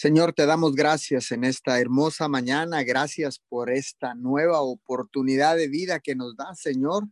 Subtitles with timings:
[0.00, 2.84] Señor, te damos gracias en esta hermosa mañana.
[2.84, 7.08] Gracias por esta nueva oportunidad de vida que nos da, Señor,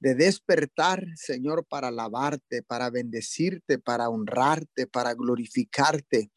[0.00, 6.32] de despertar, Señor, para alabarte, para bendecirte, para honrarte, para glorificarte,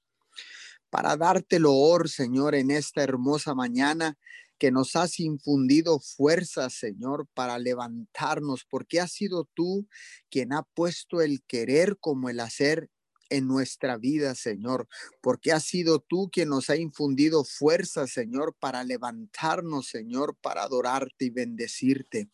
[0.91, 4.15] para darte loor, Señor, en esta hermosa mañana
[4.59, 9.87] que nos has infundido fuerza, Señor, para levantarnos, porque has sido tú
[10.29, 12.91] quien ha puesto el querer como el hacer
[13.29, 14.87] en nuestra vida, Señor,
[15.21, 21.25] porque has sido tú quien nos ha infundido fuerza, Señor, para levantarnos, Señor, para adorarte
[21.25, 22.29] y bendecirte.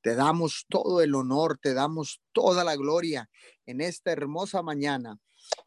[0.00, 3.30] Te damos todo el honor, te damos toda la gloria
[3.66, 5.18] en esta hermosa mañana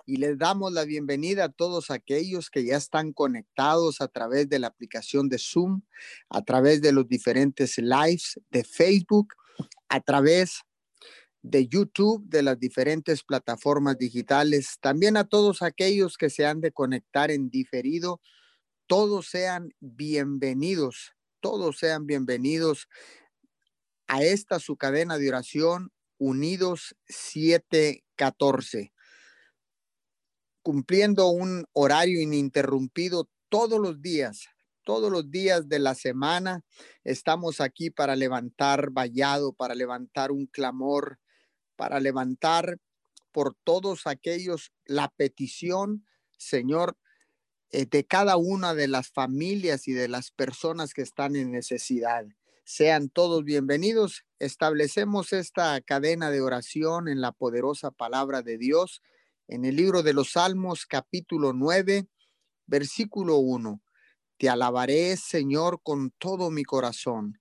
[0.05, 4.59] y les damos la bienvenida a todos aquellos que ya están conectados a través de
[4.59, 5.81] la aplicación de Zoom,
[6.29, 9.33] a través de los diferentes lives de Facebook,
[9.89, 10.61] a través
[11.43, 16.71] de YouTube, de las diferentes plataformas digitales, también a todos aquellos que se han de
[16.71, 18.21] conectar en diferido,
[18.87, 22.87] todos sean bienvenidos, todos sean bienvenidos
[24.07, 28.93] a esta su cadena de oración Unidos 714,
[30.61, 34.47] cumpliendo un horario ininterrumpido todos los días,
[34.85, 36.63] todos los días de la semana.
[37.03, 41.19] Estamos aquí para levantar vallado, para levantar un clamor,
[41.75, 42.77] para levantar
[43.31, 46.05] por todos aquellos la petición,
[46.37, 46.97] Señor,
[47.71, 52.25] eh, de cada una de las familias y de las personas que están en necesidad.
[52.65, 54.23] Sean todos bienvenidos.
[54.39, 59.01] Establecemos esta cadena de oración en la poderosa palabra de Dios
[59.47, 62.07] en el libro de los Salmos capítulo 9,
[62.65, 63.81] versículo 1.
[64.37, 67.39] Te alabaré, Señor, con todo mi corazón.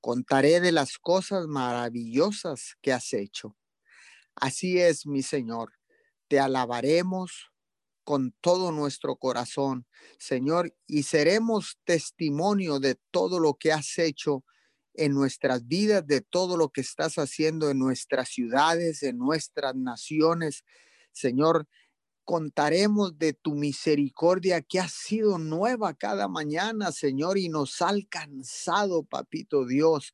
[0.00, 3.56] Contaré de las cosas maravillosas que has hecho.
[4.36, 5.72] Así es, mi Señor.
[6.28, 7.50] Te alabaremos
[8.04, 9.86] con todo nuestro corazón,
[10.18, 14.44] Señor, y seremos testimonio de todo lo que has hecho
[14.92, 20.64] en nuestras vidas, de todo lo que estás haciendo en nuestras ciudades, en nuestras naciones.
[21.12, 21.66] Señor,
[22.24, 29.04] contaremos de tu misericordia que ha sido nueva cada mañana, Señor, y nos ha alcanzado,
[29.04, 30.12] papito Dios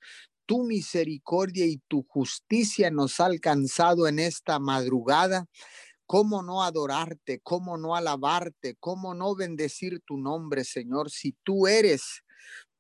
[0.50, 5.47] tu misericordia y tu justicia nos ha alcanzado en esta madrugada.
[6.06, 7.38] ¿Cómo no adorarte?
[7.44, 8.75] ¿Cómo no alabarte?
[8.81, 11.09] ¿Cómo no bendecir tu nombre, Señor?
[11.09, 12.25] Si tú eres,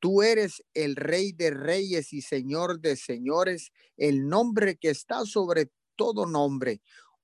[0.00, 5.70] tú eres el Rey de Reyes y Señor de Señores, el nombre que está sobre
[5.94, 6.80] todo nombre.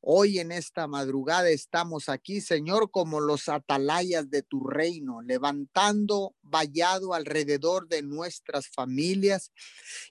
[0.09, 7.13] Hoy en esta madrugada estamos aquí, Señor, como los atalayas de tu reino, levantando vallado
[7.13, 9.51] alrededor de nuestras familias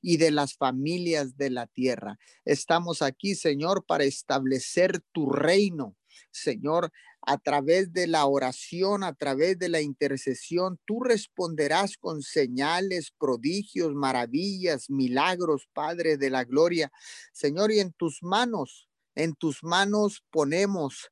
[0.02, 2.20] y de las familias de la tierra.
[2.44, 5.96] Estamos aquí, Señor, para establecer tu reino.
[6.30, 6.92] Señor,
[7.22, 13.94] a través de la oración, a través de la intercesión, tú responderás con señales, prodigios,
[13.94, 16.92] maravillas, milagros, Padre de la gloria.
[17.32, 21.12] Señor, y en tus manos en tus manos ponemos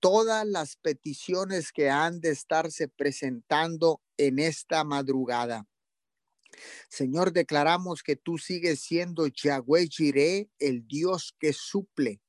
[0.00, 5.66] todas las peticiones que han de estarse presentando en esta madrugada.
[6.88, 12.20] Señor, declaramos que tú sigues siendo Yahweh Jireh, el Dios que suple,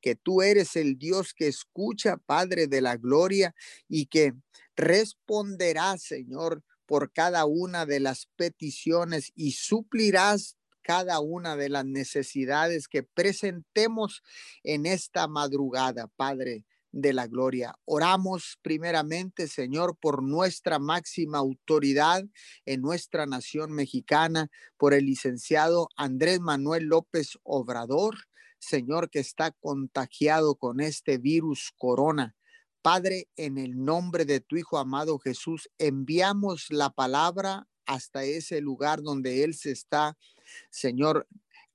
[0.00, 3.54] que tú eres el Dios que escucha, Padre de la gloria,
[3.88, 4.34] y que
[4.76, 10.57] responderás, Señor, por cada una de las peticiones y suplirás
[10.88, 14.22] cada una de las necesidades que presentemos
[14.64, 17.74] en esta madrugada, Padre de la gloria.
[17.84, 22.24] Oramos primeramente, Señor, por nuestra máxima autoridad
[22.64, 28.16] en nuestra nación mexicana, por el licenciado Andrés Manuel López Obrador,
[28.58, 32.34] Señor, que está contagiado con este virus corona.
[32.80, 39.02] Padre, en el nombre de tu Hijo amado Jesús, enviamos la palabra hasta ese lugar
[39.02, 40.16] donde Él se está
[40.70, 41.26] Señor,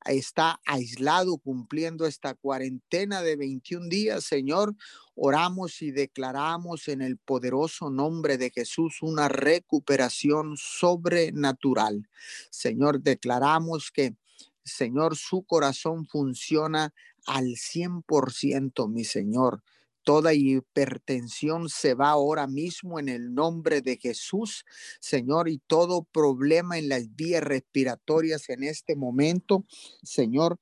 [0.05, 4.75] está aislado cumpliendo esta cuarentena de 21 días, Señor,
[5.15, 12.09] oramos y declaramos en el poderoso nombre de Jesús una recuperación sobrenatural.
[12.49, 14.15] Señor, declaramos que,
[14.63, 16.93] Señor, su corazón funciona
[17.25, 19.63] al 100%, mi Señor.
[20.03, 24.65] Toda hipertensión se va ahora mismo en el nombre de Jesús,
[24.99, 29.65] Señor, y todo problema en las vías respiratorias en este momento,
[30.03, 30.59] Señor,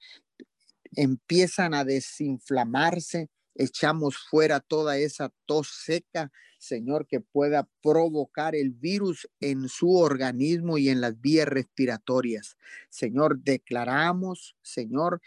[0.96, 3.30] empiezan a desinflamarse.
[3.56, 10.78] Echamos fuera toda esa tos seca, Señor, que pueda provocar el virus en su organismo
[10.78, 12.58] y en las vías respiratorias.
[12.90, 15.22] Señor, declaramos, Señor,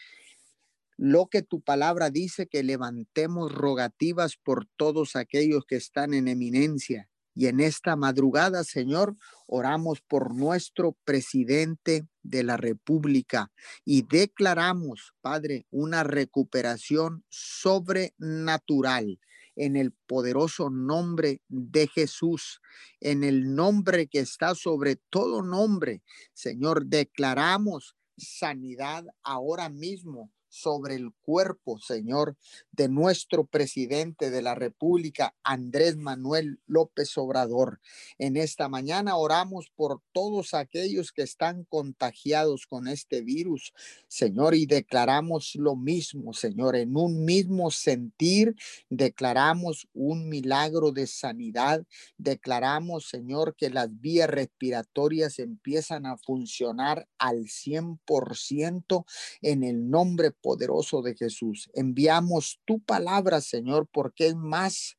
[0.96, 7.08] lo que tu palabra dice, que levantemos rogativas por todos aquellos que están en eminencia.
[7.35, 13.50] Y en esta madrugada, Señor, oramos por nuestro presidente de la República
[13.85, 19.19] y declaramos, Padre, una recuperación sobrenatural
[19.56, 22.61] en el poderoso nombre de Jesús,
[23.00, 26.02] en el nombre que está sobre todo nombre.
[26.32, 32.37] Señor, declaramos sanidad ahora mismo sobre el cuerpo, Señor,
[32.71, 37.81] de nuestro presidente de la República, Andrés Manuel López Obrador.
[38.19, 43.73] En esta mañana oramos por todos aquellos que están contagiados con este virus,
[44.06, 48.55] Señor, y declaramos lo mismo, Señor, en un mismo sentir,
[48.89, 51.85] declaramos un milagro de sanidad,
[52.17, 59.05] declaramos, Señor, que las vías respiratorias empiezan a funcionar al 100%
[59.43, 61.70] en el nombre poderoso de Jesús.
[61.73, 64.99] Enviamos tu palabra, Señor, porque es más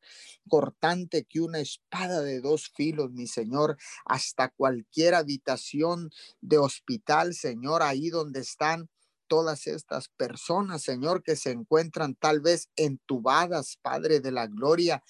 [0.50, 6.10] cortante que una espada de dos filos, mi Señor, hasta cualquier habitación
[6.42, 8.90] de hospital, Señor, ahí donde están
[9.28, 15.04] todas estas personas, Señor, que se encuentran tal vez entubadas, Padre de la Gloria.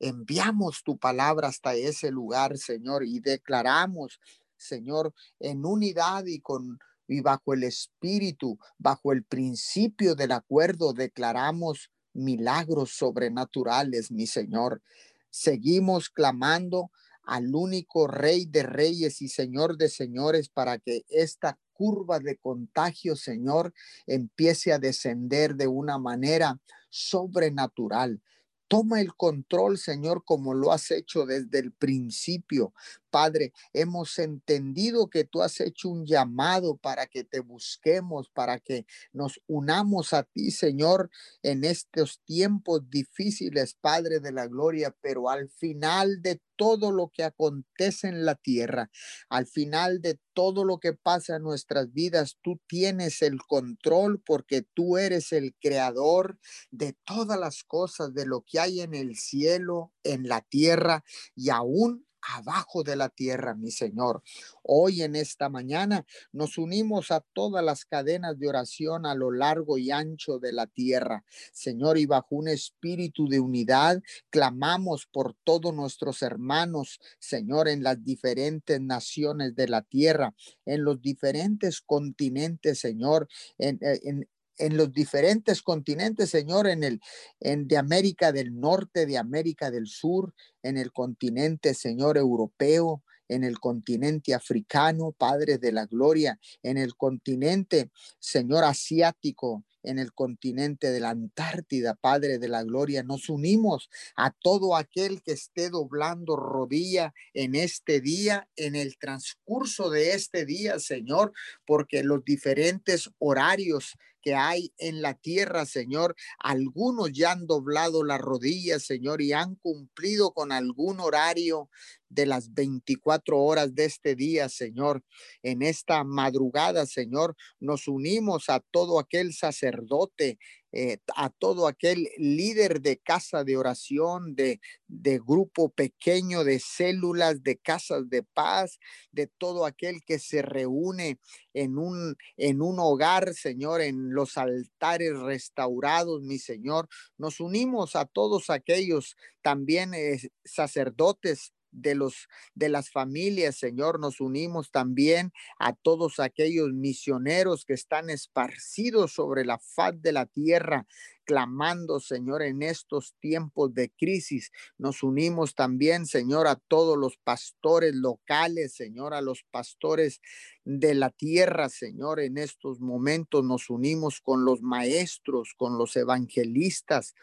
[0.00, 4.18] Enviamos tu palabra hasta ese lugar, Señor, y declaramos,
[4.56, 11.90] Señor, en unidad y con y bajo el espíritu, bajo el principio del acuerdo, declaramos
[12.12, 14.82] milagros sobrenaturales, mi Señor.
[15.30, 16.90] Seguimos clamando
[17.22, 23.16] al único Rey de Reyes y Señor de Señores para que esta curva de contagio,
[23.16, 23.72] Señor,
[24.06, 28.20] empiece a descender de una manera sobrenatural.
[28.66, 32.74] Toma el control, Señor, como lo has hecho desde el principio.
[33.10, 38.86] Padre, hemos entendido que tú has hecho un llamado para que te busquemos, para que
[39.12, 41.10] nos unamos a ti, Señor,
[41.42, 47.22] en estos tiempos difíciles, Padre de la Gloria, pero al final de todo lo que
[47.22, 48.90] acontece en la tierra,
[49.28, 54.62] al final de todo lo que pasa en nuestras vidas, tú tienes el control porque
[54.74, 56.38] tú eres el creador
[56.70, 61.04] de todas las cosas, de lo que hay en el cielo, en la tierra
[61.36, 64.22] y aún abajo de la tierra, mi Señor.
[64.62, 69.78] Hoy en esta mañana nos unimos a todas las cadenas de oración a lo largo
[69.78, 71.24] y ancho de la tierra.
[71.52, 78.02] Señor, y bajo un espíritu de unidad, clamamos por todos nuestros hermanos, Señor, en las
[78.04, 80.34] diferentes naciones de la tierra,
[80.66, 83.28] en los diferentes continentes, Señor,
[83.58, 84.28] en, en,
[84.58, 87.00] en los diferentes continentes, Señor, en el
[87.40, 93.44] en de América del Norte, de América del Sur, en el continente, Señor, europeo, en
[93.44, 100.90] el continente africano, Padre de la Gloria, en el continente, Señor, asiático, en el continente
[100.90, 103.02] de la Antártida, Padre de la Gloria.
[103.02, 109.90] Nos unimos a todo aquel que esté doblando rodilla en este día, en el transcurso
[109.90, 111.32] de este día, Señor,
[111.66, 113.94] porque los diferentes horarios
[114.34, 116.16] hay en la tierra, Señor.
[116.38, 121.68] Algunos ya han doblado las rodillas, Señor, y han cumplido con algún horario
[122.08, 125.02] de las 24 horas de este día, Señor.
[125.42, 130.38] En esta madrugada, Señor, nos unimos a todo aquel sacerdote,
[130.70, 137.42] eh, a todo aquel líder de casa de oración, de, de grupo pequeño, de células,
[137.42, 138.78] de casas de paz,
[139.10, 141.18] de todo aquel que se reúne
[141.54, 146.88] en un, en un hogar, Señor, en los altares restaurados, mi Señor.
[147.16, 154.20] Nos unimos a todos aquellos también eh, sacerdotes de los de las familias, Señor, nos
[154.20, 160.86] unimos también a todos aquellos misioneros que están esparcidos sobre la faz de la tierra,
[161.24, 164.50] clamando, Señor, en estos tiempos de crisis.
[164.78, 170.20] Nos unimos también, Señor, a todos los pastores locales, Señor, a los pastores
[170.64, 177.14] de la tierra, Señor, en estos momentos nos unimos con los maestros, con los evangelistas,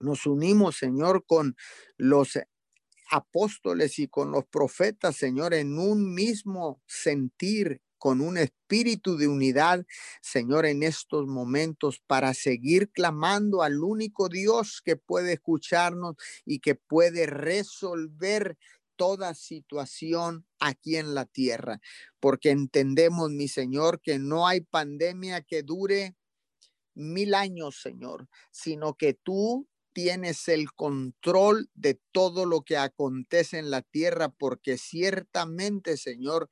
[0.00, 1.56] nos unimos, Señor, con
[1.96, 2.38] los
[3.14, 9.86] apóstoles y con los profetas, Señor, en un mismo sentir, con un espíritu de unidad,
[10.20, 16.74] Señor, en estos momentos para seguir clamando al único Dios que puede escucharnos y que
[16.74, 18.58] puede resolver
[18.96, 21.80] toda situación aquí en la tierra,
[22.20, 26.16] porque entendemos, mi Señor, que no hay pandemia que dure
[26.94, 33.70] mil años, Señor, sino que tú tienes el control de todo lo que acontece en
[33.70, 36.50] la tierra, porque ciertamente, Señor,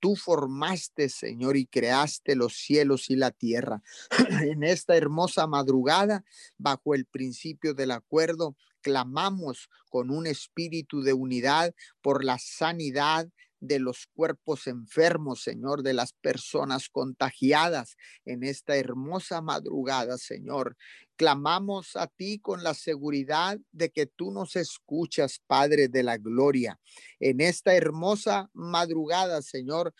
[0.00, 3.82] tú formaste, Señor, y creaste los cielos y la tierra.
[4.42, 6.24] en esta hermosa madrugada,
[6.56, 13.28] bajo el principio del acuerdo, clamamos con un espíritu de unidad por la sanidad
[13.60, 20.76] de los cuerpos enfermos, Señor, de las personas contagiadas en esta hermosa madrugada, Señor.
[21.16, 26.78] Clamamos a ti con la seguridad de que tú nos escuchas, Padre de la Gloria.
[27.18, 29.94] En esta hermosa madrugada, Señor,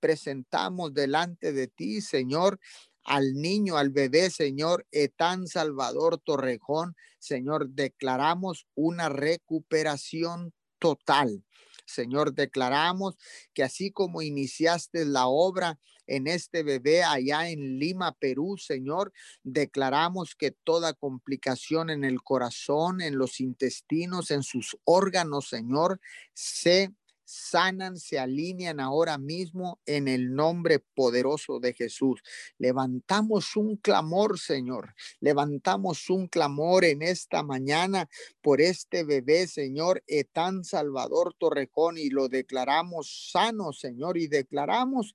[0.00, 2.58] presentamos delante de ti, Señor,
[3.04, 6.96] al niño, al bebé, Señor, Etán Salvador Torrejón.
[7.18, 11.44] Señor, declaramos una recuperación total.
[11.86, 13.16] Señor, declaramos
[13.52, 19.12] que así como iniciaste la obra en este bebé allá en Lima, Perú, Señor,
[19.42, 26.00] declaramos que toda complicación en el corazón, en los intestinos, en sus órganos, Señor,
[26.34, 26.92] se
[27.24, 32.22] sanan, se alinean ahora mismo en el nombre poderoso de Jesús.
[32.58, 34.94] Levantamos un clamor, Señor.
[35.20, 38.08] Levantamos un clamor en esta mañana
[38.40, 45.14] por este bebé, Señor, Etán Salvador Torrejón, y lo declaramos sano, Señor, y declaramos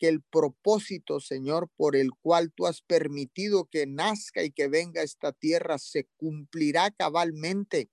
[0.00, 5.02] que el propósito, Señor, por el cual tú has permitido que nazca y que venga
[5.02, 7.90] esta tierra, se cumplirá cabalmente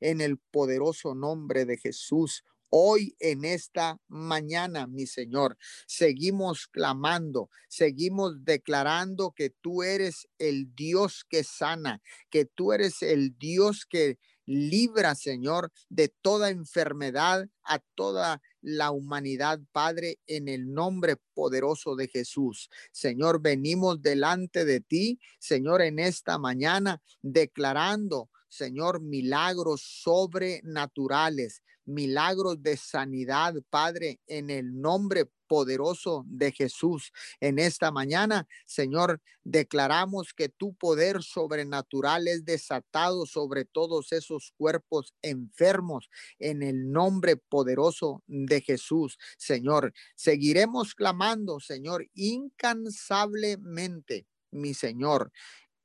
[0.00, 5.58] en el poderoso nombre de Jesús hoy en esta mañana, mi Señor.
[5.86, 12.00] Seguimos clamando, seguimos declarando que tú eres el Dios que sana,
[12.30, 19.60] que tú eres el Dios que libra, Señor, de toda enfermedad a toda la humanidad,
[19.70, 22.68] Padre, en el nombre poderoso de Jesús.
[22.90, 32.76] Señor, venimos delante de ti, Señor, en esta mañana, declarando, Señor, milagros sobrenaturales, milagros de
[32.76, 37.12] sanidad, Padre, en el nombre poderoso de Jesús.
[37.40, 45.12] En esta mañana, Señor, declaramos que tu poder sobrenatural es desatado sobre todos esos cuerpos
[45.22, 49.18] enfermos en el nombre poderoso de Jesús.
[49.38, 55.32] Señor, seguiremos clamando, Señor, incansablemente, mi Señor,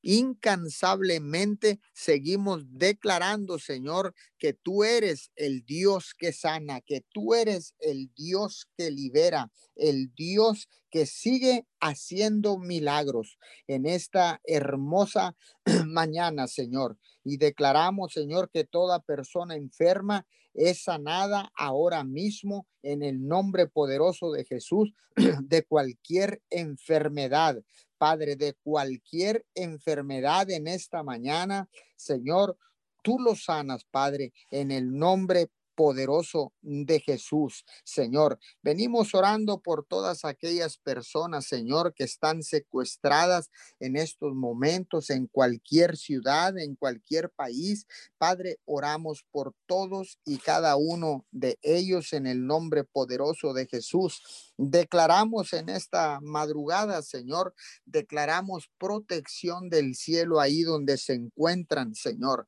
[0.05, 8.13] incansablemente seguimos declarando, Señor, que tú eres el Dios que sana, que tú eres el
[8.15, 15.35] Dios que libera, el Dios que sigue haciendo milagros en esta hermosa
[15.87, 16.99] mañana, Señor.
[17.23, 24.31] Y declaramos, Señor, que toda persona enferma es sanada ahora mismo en el nombre poderoso
[24.31, 24.93] de Jesús
[25.41, 27.61] de cualquier enfermedad.
[27.97, 32.57] Padre, de cualquier enfermedad en esta mañana, Señor,
[33.03, 38.39] tú lo sanas, Padre, en el nombre poderoso de Jesús, Señor.
[38.61, 45.97] Venimos orando por todas aquellas personas, Señor, que están secuestradas en estos momentos en cualquier
[45.97, 47.85] ciudad, en cualquier país.
[48.17, 54.53] Padre, oramos por todos y cada uno de ellos en el nombre poderoso de Jesús.
[54.57, 57.53] Declaramos en esta madrugada, Señor,
[57.85, 62.47] declaramos protección del cielo ahí donde se encuentran, Señor.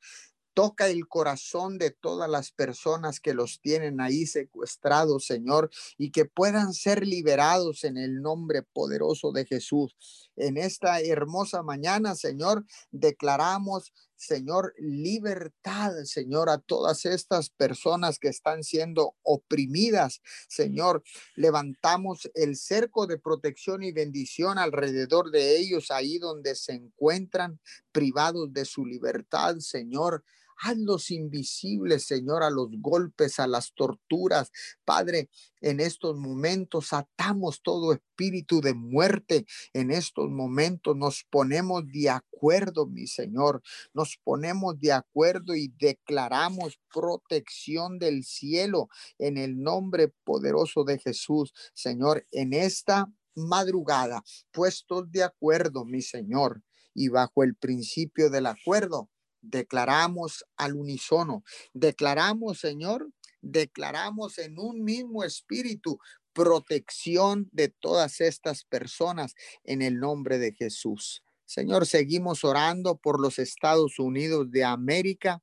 [0.58, 6.26] Toca el corazón de todas las personas que los tienen ahí secuestrados, Señor, y que
[6.26, 9.96] puedan ser liberados en el nombre poderoso de Jesús.
[10.36, 18.64] En esta hermosa mañana, Señor, declaramos Señor, libertad, Señor, a todas estas personas que están
[18.64, 20.22] siendo oprimidas.
[20.50, 21.04] Señor,
[21.36, 27.60] levantamos el cerco de protección y bendición alrededor de ellos, ahí donde se encuentran
[27.92, 30.24] privados de su libertad, Señor.
[30.60, 34.52] Hazlos invisibles, Señor, a los golpes, a las torturas.
[34.86, 35.30] Padre,
[35.62, 39.46] en estos momentos atamos todo espíritu de muerte.
[39.74, 43.62] En estos momentos nos ponemos de acuerdo, mi Señor.
[43.94, 51.54] Nos ponemos de acuerdo y declaramos protección del cielo en el nombre poderoso de Jesús.
[51.74, 59.10] Señor, en esta madrugada, puestos de acuerdo, mi Señor, y bajo el principio del acuerdo,
[59.42, 63.10] declaramos al unísono, declaramos, Señor,
[63.42, 66.00] declaramos en un mismo espíritu
[66.34, 71.24] protección de todas estas personas en el nombre de Jesús.
[71.46, 75.42] Señor, seguimos orando por los Estados Unidos de América.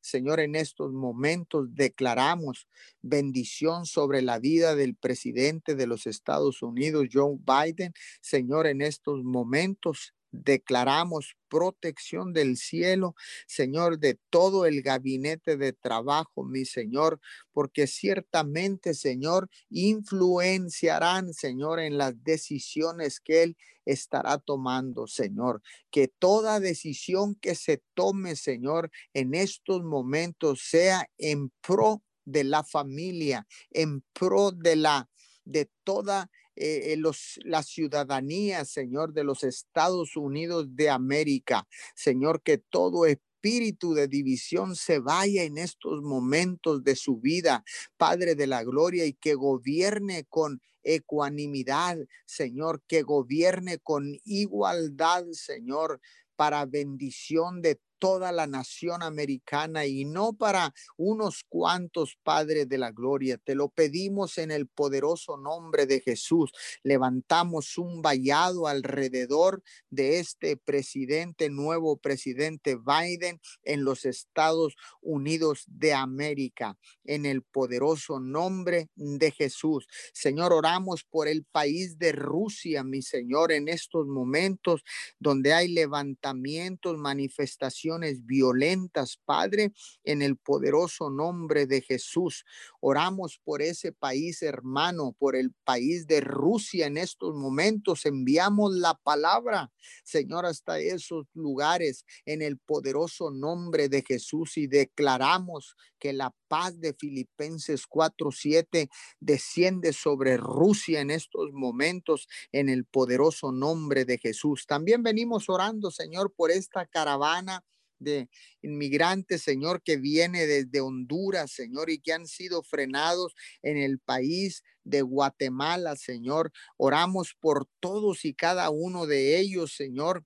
[0.00, 2.68] Señor, en estos momentos declaramos
[3.02, 7.92] bendición sobre la vida del presidente de los Estados Unidos, Joe Biden.
[8.20, 13.14] Señor, en estos momentos declaramos protección del cielo,
[13.46, 17.20] Señor, de todo el gabinete de trabajo, mi Señor,
[17.52, 25.62] porque ciertamente, Señor, influenciarán, Señor, en las decisiones que Él estará tomando, Señor.
[25.90, 32.64] Que toda decisión que se tome, Señor, en estos momentos sea en pro de la
[32.64, 35.08] familia, en pro de la
[35.44, 41.68] de toda eh, eh, los, la ciudadanía, Señor, de los Estados Unidos de América.
[41.94, 47.62] Señor, que todo espíritu de división se vaya en estos momentos de su vida,
[47.96, 56.00] Padre de la Gloria, y que gobierne con ecuanimidad, Señor, que gobierne con igualdad, Señor,
[56.36, 62.90] para bendición de toda la nación americana y no para unos cuantos padres de la
[62.90, 63.38] gloria.
[63.38, 66.52] Te lo pedimos en el poderoso nombre de Jesús.
[66.82, 75.94] Levantamos un vallado alrededor de este presidente, nuevo presidente Biden en los Estados Unidos de
[75.94, 79.86] América, en el poderoso nombre de Jesús.
[80.12, 84.82] Señor, oramos por el país de Rusia, mi Señor, en estos momentos
[85.18, 87.85] donde hay levantamientos, manifestaciones
[88.24, 89.72] violentas, Padre,
[90.04, 92.44] en el poderoso nombre de Jesús.
[92.80, 98.06] Oramos por ese país hermano, por el país de Rusia en estos momentos.
[98.06, 99.72] Enviamos la palabra,
[100.04, 106.78] Señor, hasta esos lugares en el poderoso nombre de Jesús y declaramos que la paz
[106.80, 108.88] de Filipenses 4:7
[109.20, 114.66] desciende sobre Rusia en estos momentos en el poderoso nombre de Jesús.
[114.66, 117.64] También venimos orando, Señor, por esta caravana
[117.98, 118.28] de
[118.62, 124.62] inmigrantes, Señor, que viene desde Honduras, Señor, y que han sido frenados en el país
[124.84, 126.52] de Guatemala, Señor.
[126.76, 130.24] Oramos por todos y cada uno de ellos, Señor.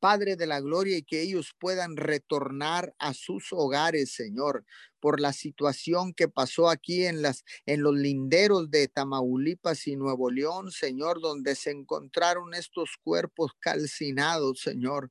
[0.00, 4.64] Padre de la gloria, y que ellos puedan retornar a sus hogares, Señor,
[5.00, 10.30] por la situación que pasó aquí en las en los linderos de Tamaulipas y Nuevo
[10.30, 15.10] León, Señor, donde se encontraron estos cuerpos calcinados, Señor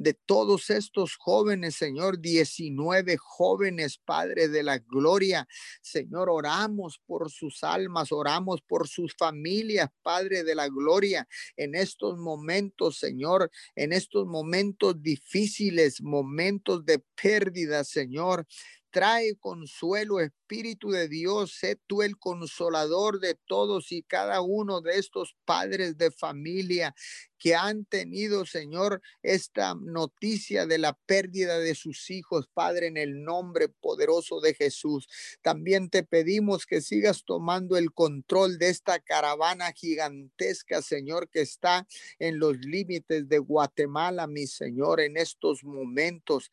[0.00, 5.46] de todos estos jóvenes, Señor, 19 jóvenes, Padre de la Gloria.
[5.82, 12.16] Señor, oramos por sus almas, oramos por sus familias, Padre de la Gloria, en estos
[12.16, 18.46] momentos, Señor, en estos momentos difíciles, momentos de pérdida, Señor.
[18.90, 24.98] Trae consuelo, Espíritu de Dios, sé tú el consolador de todos y cada uno de
[24.98, 26.94] estos padres de familia
[27.40, 33.22] que han tenido, Señor, esta noticia de la pérdida de sus hijos, Padre, en el
[33.22, 35.08] nombre poderoso de Jesús.
[35.40, 41.88] También te pedimos que sigas tomando el control de esta caravana gigantesca, Señor, que está
[42.18, 46.50] en los límites de Guatemala, mi Señor, en estos momentos.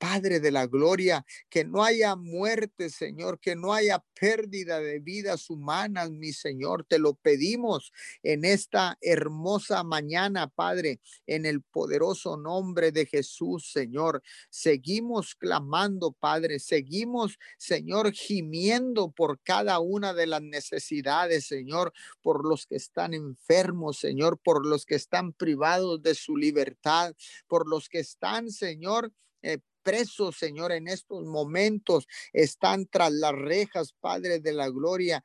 [0.00, 5.50] Padre de la gloria, que no haya muerte, Señor, que no haya pérdida de vidas
[5.50, 6.84] humanas, mi Señor.
[6.84, 14.22] Te lo pedimos en esta hermosa mañana, Padre, en el poderoso nombre de Jesús, Señor.
[14.48, 22.66] Seguimos clamando, Padre, seguimos, Señor, gimiendo por cada una de las necesidades, Señor, por los
[22.66, 27.14] que están enfermos, Señor, por los que están privados de su libertad,
[27.46, 33.94] por los que están, Señor, eh, presos, Señor, en estos momentos están tras las rejas,
[34.00, 35.22] Padre de la Gloria,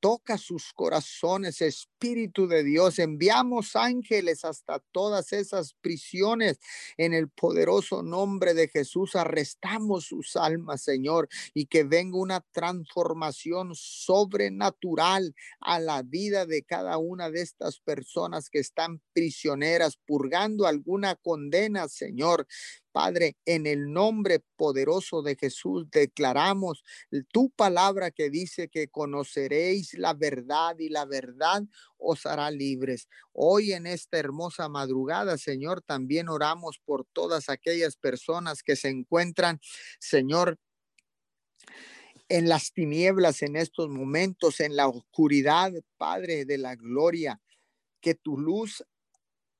[0.00, 2.98] toca sus corazones, Espíritu de Dios.
[2.98, 6.58] Enviamos ángeles hasta todas esas prisiones
[6.96, 9.16] en el poderoso nombre de Jesús.
[9.16, 16.98] Arrestamos sus almas, Señor, y que venga una transformación sobrenatural a la vida de cada
[16.98, 22.46] una de estas personas que están prisioneras, purgando alguna condena, Señor.
[22.92, 26.82] Padre, en el nombre poderoso de Jesús declaramos
[27.32, 31.62] tu palabra que dice que conoceréis la verdad y la verdad
[31.96, 33.08] os hará libres.
[33.32, 39.60] Hoy en esta hermosa madrugada, Señor, también oramos por todas aquellas personas que se encuentran,
[40.00, 40.58] Señor,
[42.28, 47.40] en las tinieblas en estos momentos, en la oscuridad, Padre de la gloria.
[48.00, 48.84] Que tu luz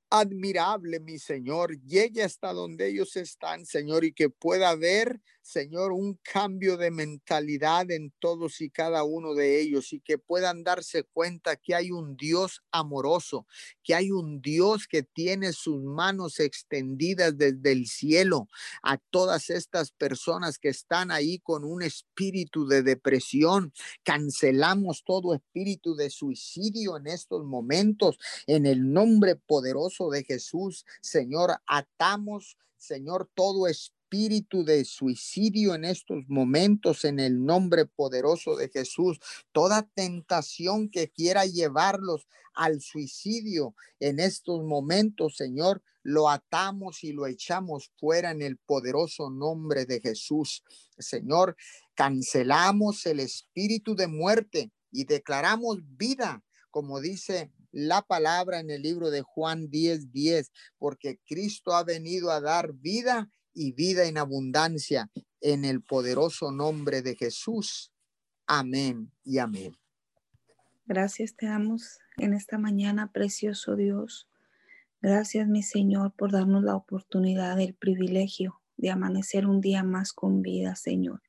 [0.09, 6.19] admirable, mi Señor, llegue hasta donde ellos están, Señor, y que pueda ver Señor, un
[6.21, 11.55] cambio de mentalidad en todos y cada uno de ellos y que puedan darse cuenta
[11.55, 13.47] que hay un Dios amoroso,
[13.83, 18.47] que hay un Dios que tiene sus manos extendidas desde el cielo
[18.83, 23.73] a todas estas personas que están ahí con un espíritu de depresión.
[24.03, 31.59] Cancelamos todo espíritu de suicidio en estos momentos en el nombre poderoso de Jesús, Señor,
[31.67, 39.19] atamos, Señor, todo espíritu de suicidio en estos momentos en el nombre poderoso de Jesús.
[39.51, 47.27] Toda tentación que quiera llevarlos al suicidio en estos momentos, Señor, lo atamos y lo
[47.27, 50.63] echamos fuera en el poderoso nombre de Jesús.
[50.97, 51.55] Señor,
[51.93, 59.09] cancelamos el espíritu de muerte y declaramos vida, como dice la palabra en el libro
[59.11, 65.09] de Juan 10:10, 10, porque Cristo ha venido a dar vida y vida en abundancia
[65.41, 67.91] en el poderoso nombre de Jesús.
[68.47, 69.77] Amén y amén.
[70.85, 74.27] Gracias te damos en esta mañana, precioso Dios.
[75.01, 80.41] Gracias, mi Señor, por darnos la oportunidad, el privilegio de amanecer un día más con
[80.41, 81.21] vida, Señor.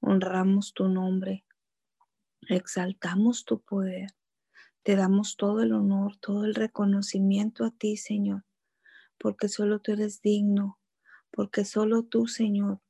[0.00, 1.44] Honramos tu nombre,
[2.48, 4.10] exaltamos tu poder,
[4.82, 8.44] te damos todo el honor, todo el reconocimiento a ti, Señor,
[9.18, 10.78] porque solo tú eres digno
[11.30, 12.80] porque solo tú, Señor,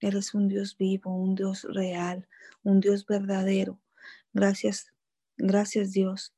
[0.00, 2.28] eres un Dios vivo, un Dios real,
[2.62, 3.80] un Dios verdadero.
[4.32, 4.92] Gracias,
[5.36, 6.34] gracias Dios.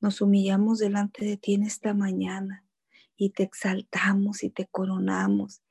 [0.00, 2.64] Nos humillamos delante de ti en esta mañana
[3.18, 5.62] y te exaltamos y te coronamos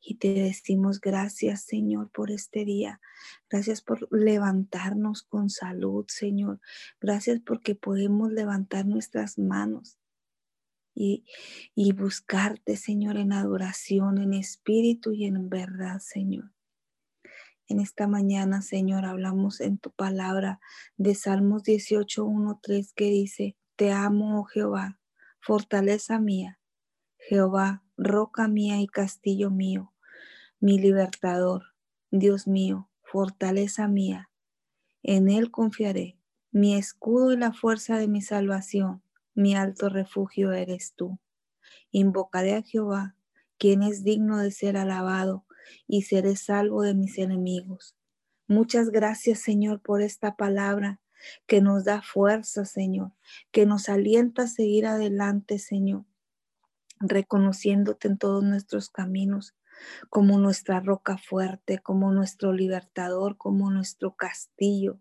[0.00, 3.00] y te decimos gracias, Señor, por este día.
[3.48, 6.60] Gracias por levantarnos con salud, Señor.
[7.00, 9.98] Gracias porque podemos levantar nuestras manos
[10.94, 11.24] y,
[11.96, 16.52] buscarte, Señor, en adoración, en espíritu y en verdad, Señor.
[17.66, 20.60] En esta mañana, Señor, hablamos en tu palabra
[20.96, 25.00] de Salmos 18, 1, 3 que dice, Te amo, oh Jehová,
[25.40, 26.60] fortaleza mía,
[27.28, 29.92] Jehová, roca mía y castillo mío,
[30.60, 31.74] mi libertador,
[32.10, 34.30] Dios mío, fortaleza mía.
[35.02, 36.18] En Él confiaré,
[36.50, 41.18] mi escudo y la fuerza de mi salvación mi alto refugio eres tú.
[41.90, 43.16] Invocaré a Jehová,
[43.58, 45.44] quien es digno de ser alabado,
[45.88, 47.96] y seré salvo de mis enemigos.
[48.46, 51.00] Muchas gracias, Señor, por esta palabra
[51.46, 53.12] que nos da fuerza, Señor,
[53.50, 56.04] que nos alienta a seguir adelante, Señor,
[57.08, 59.54] reconociéndote en todos nuestros caminos
[60.08, 65.00] como nuestra roca fuerte, como nuestro libertador, como nuestro castillo.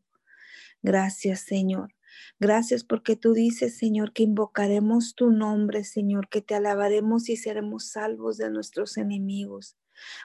[0.81, 1.93] Gracias, Señor.
[2.39, 7.89] Gracias porque tú dices, Señor, que invocaremos tu nombre, Señor, que te alabaremos y seremos
[7.89, 9.77] salvos de nuestros enemigos.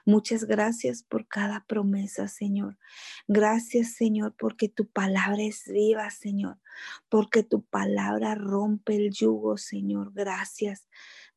[0.05, 2.79] Muchas gracias por cada promesa, Señor.
[3.27, 6.59] Gracias, Señor, porque tu palabra es viva, Señor,
[7.09, 10.13] porque tu palabra rompe el yugo, Señor.
[10.15, 10.89] Gracias.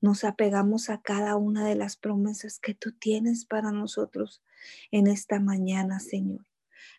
[0.02, 4.44] Nos apegamos a cada una de las promesas que tú tienes para nosotros
[4.92, 6.46] en esta mañana, Señor.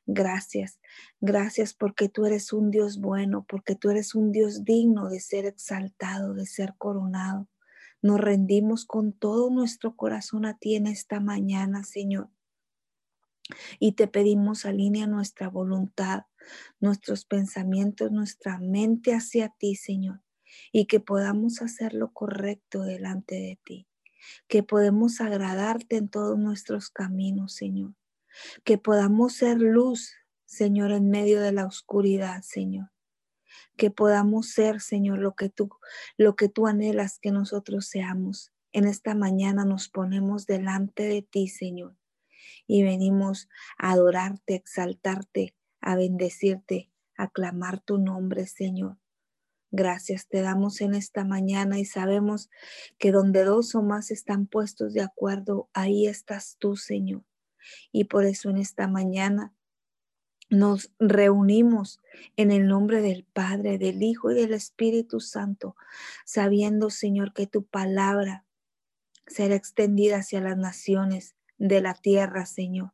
[0.06, 0.80] Gracias,
[1.20, 5.46] gracias porque tú eres un Dios bueno, porque tú eres un Dios digno de ser
[5.46, 7.48] exaltado, de ser coronado.
[8.00, 12.30] Nos rendimos con todo nuestro corazón a ti en esta mañana, Señor.
[13.78, 16.24] Y te pedimos alinea nuestra voluntad,
[16.80, 20.20] nuestros pensamientos, nuestra mente hacia ti, Señor,
[20.72, 23.88] y que podamos hacer lo correcto delante de ti,
[24.48, 27.94] que podemos agradarte en todos nuestros caminos, Señor
[28.64, 32.90] que podamos ser luz, Señor, en medio de la oscuridad, Señor.
[33.76, 35.70] Que podamos ser, Señor, lo que tú,
[36.16, 38.52] lo que tú anhelas que nosotros seamos.
[38.72, 41.96] En esta mañana nos ponemos delante de ti, Señor,
[42.66, 49.01] y venimos a adorarte, a exaltarte, a bendecirte, a clamar tu nombre, Señor.
[49.74, 52.50] Gracias te damos en esta mañana y sabemos
[52.98, 57.24] que donde dos o más están puestos de acuerdo, ahí estás tú, Señor.
[57.90, 59.54] Y por eso en esta mañana
[60.50, 62.02] nos reunimos
[62.36, 65.74] en el nombre del Padre, del Hijo y del Espíritu Santo,
[66.26, 68.44] sabiendo, Señor, que tu palabra
[69.26, 72.92] será extendida hacia las naciones de la tierra, Señor.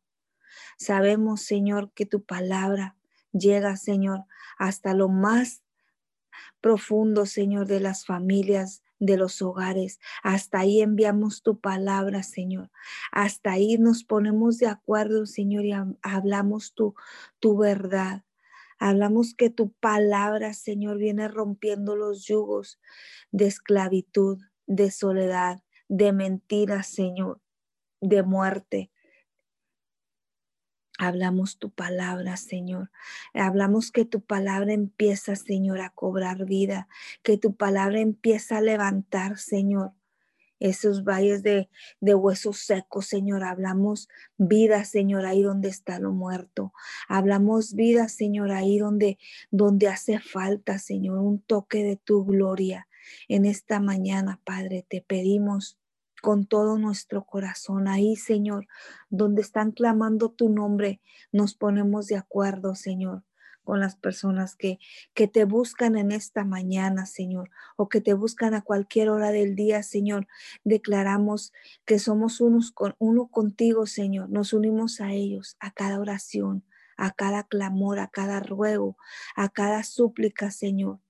[0.76, 2.94] Sabemos, Señor, que tu palabra
[3.32, 4.26] llega, Señor,
[4.58, 5.64] hasta lo más
[6.60, 10.00] profundo, Señor, de las familias de los hogares.
[10.22, 12.70] Hasta ahí enviamos tu palabra, Señor.
[13.12, 15.72] Hasta ahí nos ponemos de acuerdo, Señor, y
[16.02, 16.94] hablamos tu,
[17.38, 18.24] tu verdad.
[18.78, 22.80] Hablamos que tu palabra, Señor, viene rompiendo los yugos
[23.32, 27.40] de esclavitud, de soledad, de mentiras, Señor,
[28.00, 28.90] de muerte.
[30.98, 32.90] Hablamos tu palabra, Señor.
[33.32, 36.88] Hablamos que tu palabra empieza, Señor, a cobrar vida,
[37.22, 39.92] que tu palabra empieza a levantar, Señor,
[40.58, 41.68] esos valles de,
[42.00, 43.44] de, huesos secos, Señor.
[43.44, 44.08] Hablamos
[44.38, 46.72] vida, Señor, ahí donde está lo muerto.
[47.08, 49.18] Hablamos vida, Señor, ahí donde,
[49.52, 52.88] donde hace falta, Señor, un toque de tu gloria.
[53.28, 55.77] En esta mañana, Padre, te pedimos
[56.20, 57.88] con todo nuestro corazón.
[57.88, 58.66] Ahí, Señor,
[59.10, 61.00] donde están clamando tu nombre,
[61.32, 63.24] nos ponemos de acuerdo, Señor,
[63.64, 64.78] con las personas que,
[65.14, 69.54] que te buscan en esta mañana, Señor, o que te buscan a cualquier hora del
[69.54, 70.26] día, Señor.
[70.64, 71.52] Declaramos
[71.84, 74.30] que somos unos con, uno contigo, Señor.
[74.30, 76.64] Nos unimos a ellos, a cada oración,
[76.96, 78.96] a cada clamor, a cada ruego,
[79.36, 81.00] a cada súplica, Señor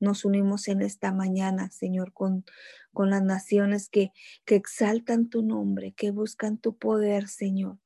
[0.00, 2.44] nos unimos en esta mañana, Señor, con,
[2.92, 4.12] con las naciones que,
[4.44, 7.78] que exaltan tu nombre, que buscan tu poder, Señor.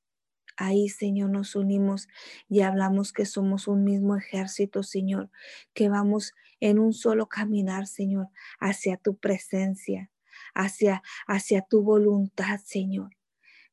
[0.56, 2.08] Ahí, Señor, nos unimos
[2.48, 5.30] y hablamos que somos un mismo ejército, Señor,
[5.72, 8.28] que vamos en un solo caminar, Señor,
[8.60, 10.10] hacia tu presencia,
[10.54, 13.16] hacia, hacia tu voluntad, Señor.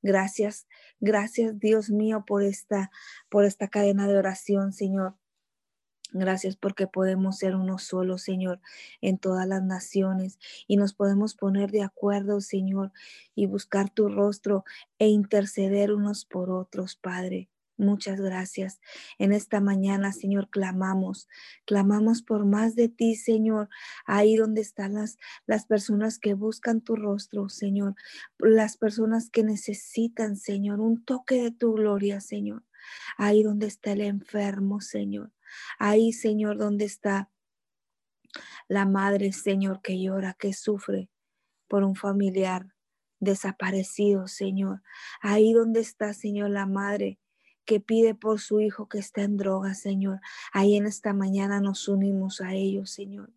[0.02, 0.66] Gracias,
[1.02, 2.90] gracias Dios mío por esta,
[3.30, 5.19] por esta cadena de oración, Señor.
[6.12, 8.60] Gracias porque podemos ser uno solo, Señor,
[9.00, 12.92] en todas las naciones y nos podemos poner de acuerdo, Señor,
[13.36, 14.66] y buscar tu rostro
[14.98, 17.50] e interceder unos por otros, Padre.
[17.78, 18.82] Muchas gracias.
[19.20, 21.30] En esta mañana, Señor, clamamos,
[21.66, 23.70] clamamos por más de ti, Señor,
[24.06, 27.96] ahí donde están las, las personas que buscan tu rostro, Señor,
[28.40, 32.64] las personas que necesitan, Señor, un toque de tu gloria, Señor,
[33.16, 35.32] ahí donde está el enfermo, Señor
[35.78, 37.32] Ahí, Señor, donde está
[38.68, 41.10] la madre, Señor, que llora, que sufre
[41.68, 42.74] por un familiar
[43.20, 44.82] desaparecido, Señor.
[45.22, 47.20] Ahí donde está, Señor, la madre
[47.70, 50.22] que pide por su hijo que está en droga, Señor.
[50.52, 53.30] Ahí en esta mañana nos unimos a ellos, Señor.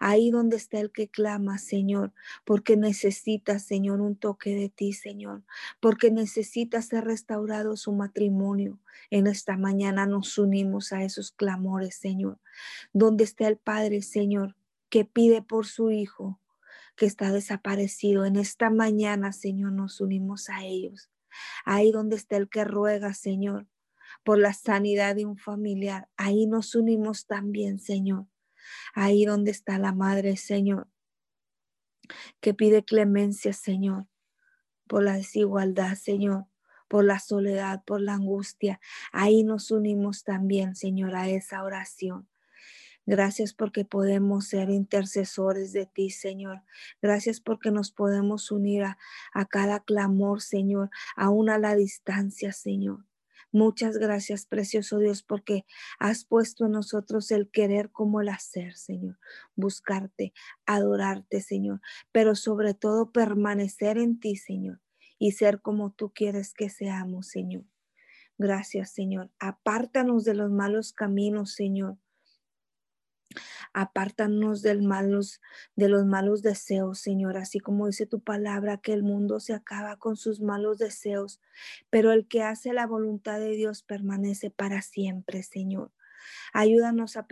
[0.00, 2.12] Ahí donde está el que clama, Señor,
[2.44, 5.44] porque necesita, Señor, un toque de ti, Señor,
[5.78, 8.80] porque necesita ser restaurado su matrimonio.
[9.10, 12.40] En esta mañana nos unimos a esos clamores, Señor.
[12.92, 14.56] Donde está el Padre, Señor,
[14.88, 16.40] que pide por su Hijo
[16.96, 18.24] que está desaparecido.
[18.24, 21.08] En esta mañana, Señor, nos unimos a ellos.
[21.64, 23.66] Ahí donde está el que ruega, Señor,
[24.26, 26.10] por la sanidad de un familiar.
[26.18, 28.26] Ahí nos unimos también, Señor
[28.94, 30.88] ahí donde está la Madre, Señor,
[32.40, 34.06] que pide clemencia, Señor,
[34.86, 36.46] por la desigualdad, Señor,
[36.88, 38.80] por la soledad, por la angustia.
[39.12, 42.28] Ahí nos unimos también, Señor, a esa oración.
[43.08, 46.62] Gracias porque podemos ser intercesores de ti, Señor.
[47.00, 48.98] Gracias porque nos podemos unir a,
[49.32, 53.04] a cada clamor, Señor, aún a la distancia, Señor.
[53.56, 55.64] Muchas gracias, precioso Dios, porque
[55.98, 59.18] has puesto en nosotros el querer como el hacer, Señor.
[59.54, 60.34] Buscarte,
[60.66, 61.80] adorarte, Señor,
[62.12, 64.82] pero sobre todo permanecer en ti, Señor,
[65.18, 67.64] y ser como tú quieres que seamos, Señor.
[68.36, 69.30] Gracias, Señor.
[69.38, 71.96] Apártanos de los malos caminos, Señor.
[73.72, 79.54] Apártanos de los malos deseos, Señor, así como dice tu palabra, que el mundo se
[79.54, 81.40] acaba con sus malos deseos,
[81.90, 85.92] pero el que hace la voluntad de Dios permanece para siempre, Señor.
[86.52, 87.26] Ayúdanos a,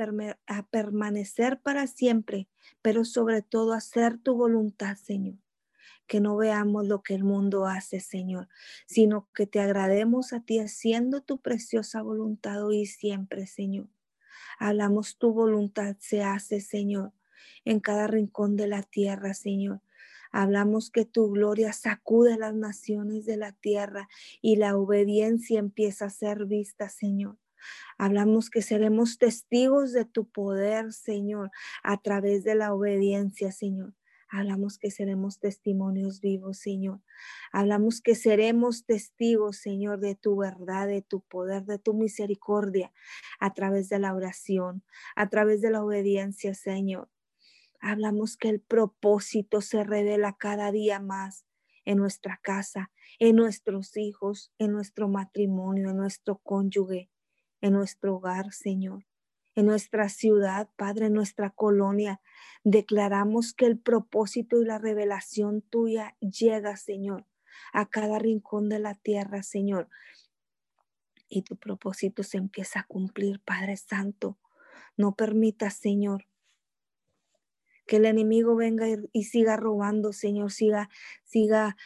[0.46, 2.48] a permanecer para siempre,
[2.82, 5.36] pero sobre todo a hacer tu voluntad, Señor.
[6.06, 8.48] Que no veamos lo que el mundo hace, Señor,
[8.86, 13.93] sino que te agrademos a ti haciendo tu preciosa voluntad hoy y siempre, Señor.
[14.58, 17.12] Hablamos tu voluntad se hace, Señor,
[17.64, 19.80] en cada rincón de la tierra, Señor.
[20.32, 24.08] Hablamos que tu gloria sacude las naciones de la tierra
[24.42, 27.38] y la obediencia empieza a ser vista, Señor.
[27.98, 31.50] Hablamos que seremos testigos de tu poder, Señor,
[31.82, 33.94] a través de la obediencia, Señor.
[34.36, 37.00] Hablamos que seremos testimonios vivos, Señor.
[37.52, 42.92] Hablamos que seremos testigos, Señor, de tu verdad, de tu poder, de tu misericordia,
[43.38, 44.82] a través de la oración,
[45.14, 47.08] a través de la obediencia, Señor.
[47.80, 51.46] Hablamos que el propósito se revela cada día más
[51.84, 57.08] en nuestra casa, en nuestros hijos, en nuestro matrimonio, en nuestro cónyuge,
[57.60, 59.04] en nuestro hogar, Señor
[59.54, 62.20] en nuestra ciudad, Padre, en nuestra colonia.
[62.64, 67.26] Declaramos que el propósito y la revelación tuya llega, Señor,
[67.72, 69.88] a cada rincón de la tierra, Señor.
[71.28, 74.38] Y tu propósito se empieza a cumplir, Padre Santo.
[74.96, 76.26] No permitas, Señor,
[77.86, 80.88] que el enemigo venga y, siga robando, Señor, siga,
[81.24, 81.76] siga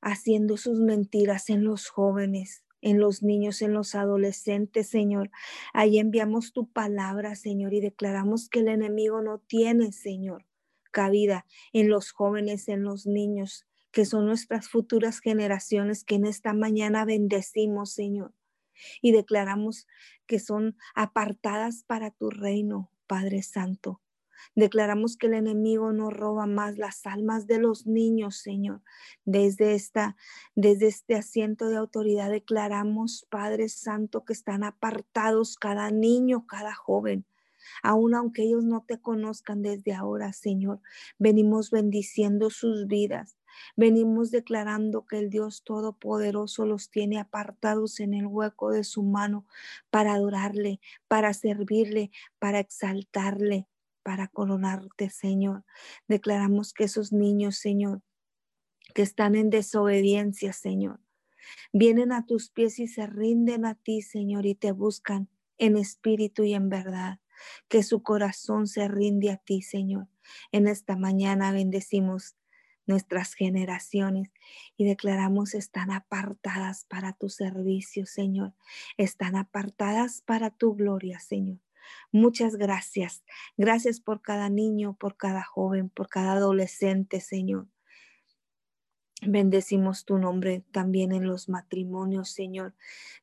[0.00, 5.30] haciendo sus mentiras en los jóvenes en los niños, en los adolescentes, Señor.
[5.72, 10.44] Ahí enviamos tu palabra, Señor, y declaramos que el enemigo no tiene, Señor,
[10.92, 16.52] cabida en los jóvenes, en los niños, que son nuestras futuras generaciones que en esta
[16.52, 18.34] mañana bendecimos, Señor.
[19.00, 19.86] Y declaramos
[20.26, 24.03] que son apartadas para tu reino, Padre Santo.
[24.54, 28.82] Declaramos que el enemigo no roba más las almas de los niños, Señor.
[29.24, 30.16] Desde, esta,
[30.54, 37.26] desde este asiento de autoridad declaramos, Padre Santo, que están apartados cada niño, cada joven.
[37.82, 40.80] Aun aunque ellos no te conozcan desde ahora, Señor,
[41.18, 43.36] venimos bendiciendo sus vidas.
[43.76, 49.46] Venimos declarando que el Dios Todopoderoso los tiene apartados en el hueco de su mano
[49.90, 53.68] para adorarle, para servirle, para exaltarle
[54.04, 55.64] para coronarte, Señor.
[56.06, 58.02] Declaramos que esos niños, Señor,
[58.94, 61.00] que están en desobediencia, Señor,
[61.72, 66.44] vienen a tus pies y se rinden a ti, Señor, y te buscan en espíritu
[66.44, 67.18] y en verdad.
[67.68, 70.06] Que su corazón se rinde a ti, Señor.
[70.52, 72.36] En esta mañana bendecimos
[72.86, 74.30] nuestras generaciones
[74.76, 78.54] y declaramos están apartadas para tu servicio, Señor.
[78.96, 81.63] Están apartadas para tu gloria, Señor.
[82.12, 83.24] Muchas gracias.
[83.56, 87.68] Gracias por cada niño, por cada joven, por cada adolescente, Señor.
[89.26, 92.74] Bendecimos tu nombre también en los matrimonios, Señor.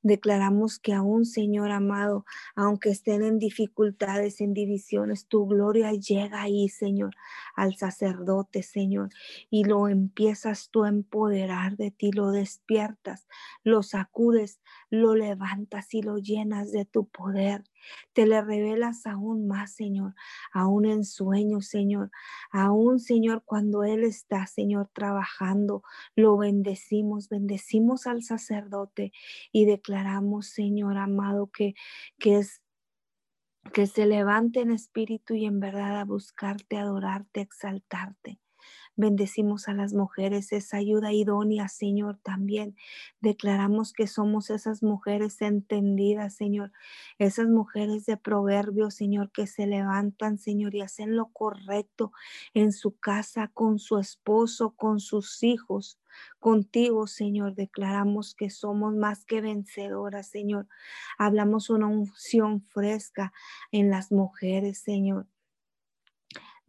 [0.01, 6.69] Declaramos que aún, Señor amado, aunque estén en dificultades, en divisiones, tu gloria llega ahí,
[6.69, 7.15] Señor,
[7.55, 9.09] al sacerdote, Señor,
[9.49, 13.27] y lo empiezas tú a empoderar de ti, lo despiertas,
[13.63, 17.63] lo sacudes, lo levantas y lo llenas de tu poder.
[18.13, 20.15] Te le revelas aún más, Señor,
[20.53, 22.11] aún en sueños, Señor,
[22.51, 25.83] aún, Señor, cuando Él está, Señor, trabajando,
[26.15, 29.11] lo bendecimos, bendecimos al sacerdote
[29.51, 31.73] y declaramos, Señor amado, que,
[32.19, 32.61] que es
[33.73, 38.39] que se levante en espíritu y en verdad a buscarte, adorarte, exaltarte.
[38.95, 42.75] Bendecimos a las mujeres, esa ayuda idónea, Señor, también.
[43.21, 46.71] Declaramos que somos esas mujeres entendidas, Señor,
[47.17, 52.11] esas mujeres de proverbios, Señor, que se levantan, Señor, y hacen lo correcto
[52.53, 55.97] en su casa, con su esposo, con sus hijos.
[56.39, 60.67] Contigo, Señor, declaramos que somos más que vencedoras, Señor.
[61.17, 63.31] Hablamos una unción fresca
[63.71, 65.27] en las mujeres, Señor.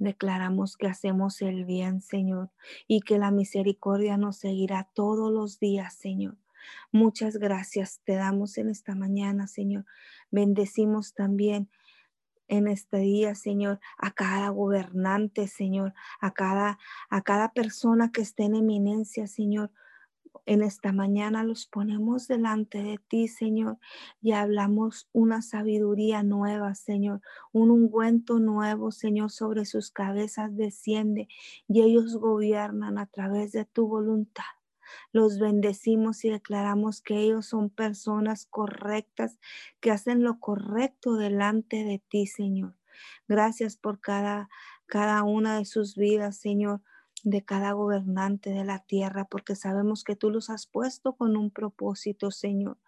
[0.03, 2.51] Declaramos que hacemos el bien, Señor,
[2.89, 6.37] y que la misericordia nos seguirá todos los días, Señor.
[6.91, 9.85] Muchas gracias te damos en esta mañana, Señor.
[10.33, 11.71] Bendecimos también
[12.49, 18.43] en este día, Señor, a cada gobernante, Señor, a cada, a cada persona que esté
[18.43, 19.71] en eminencia, Señor
[20.47, 23.79] en esta mañana los ponemos delante de ti, Señor,
[24.21, 27.21] y hablamos una sabiduría nueva, Señor,
[27.53, 31.29] un ungüento nuevo, Señor, sobre sus cabezas desciende
[31.69, 34.45] y ellos gobiernan a través de tu voluntad.
[35.13, 39.39] Los bendecimos y declaramos que ellos son personas correctas,
[39.81, 42.77] que hacen lo correcto delante de ti, Señor.
[43.27, 44.51] Gracias por cada,
[44.87, 46.83] cada una de sus vidas, Señor
[47.23, 51.51] de cada gobernante de la tierra, porque sabemos que tú los has puesto con un
[51.51, 52.79] propósito, Señor.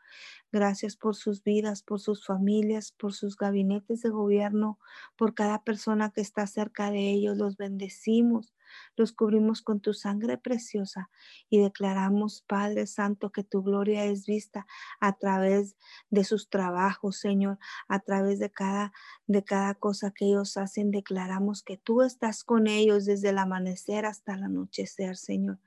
[0.52, 4.78] Gracias por sus vidas, por sus familias, por sus gabinetes de gobierno,
[5.16, 7.36] por cada persona que está cerca de ellos.
[7.38, 8.54] Los bendecimos
[8.96, 11.10] los cubrimos con tu sangre preciosa
[11.48, 14.66] y declaramos, Padre Santo, que tu gloria es vista
[15.00, 15.76] a través
[16.10, 17.58] de sus trabajos, Señor,
[17.88, 18.92] a través de cada,
[19.26, 20.90] de cada cosa que ellos hacen.
[20.90, 25.58] Declaramos que tú estás con ellos desde el amanecer hasta el anochecer, Señor.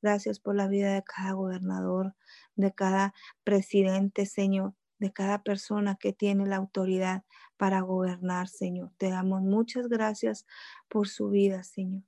[0.00, 2.14] Gracias por la vida de cada gobernador,
[2.56, 7.24] de cada presidente, Señor de cada persona que tiene la autoridad
[7.56, 8.92] para gobernar, Señor.
[8.98, 10.46] Te damos muchas gracias
[10.88, 12.04] por su vida, Señor.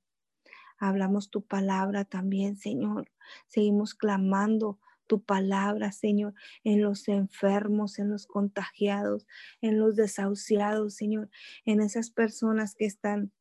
[0.89, 3.11] Hablamos tu palabra también, Señor.
[3.47, 9.27] Seguimos clamando tu palabra, Señor, en los enfermos, en los contagiados,
[9.63, 11.31] en los desahuciados, Señor,
[11.65, 13.33] en esas personas que están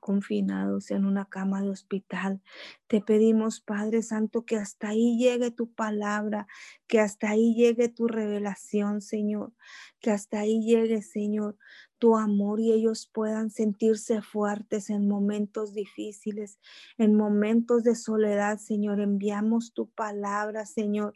[0.00, 2.42] confinados en una cama de hospital.
[2.88, 6.46] Te pedimos, Padre Santo, que hasta ahí llegue tu palabra,
[6.86, 9.54] que hasta ahí llegue tu revelación, Señor,
[10.00, 11.56] que hasta ahí llegue, Señor,
[12.04, 16.58] tu amor y ellos puedan sentirse fuertes en momentos difíciles,
[16.98, 19.00] en momentos de soledad, Señor.
[19.00, 21.14] Enviamos tu palabra, Señor,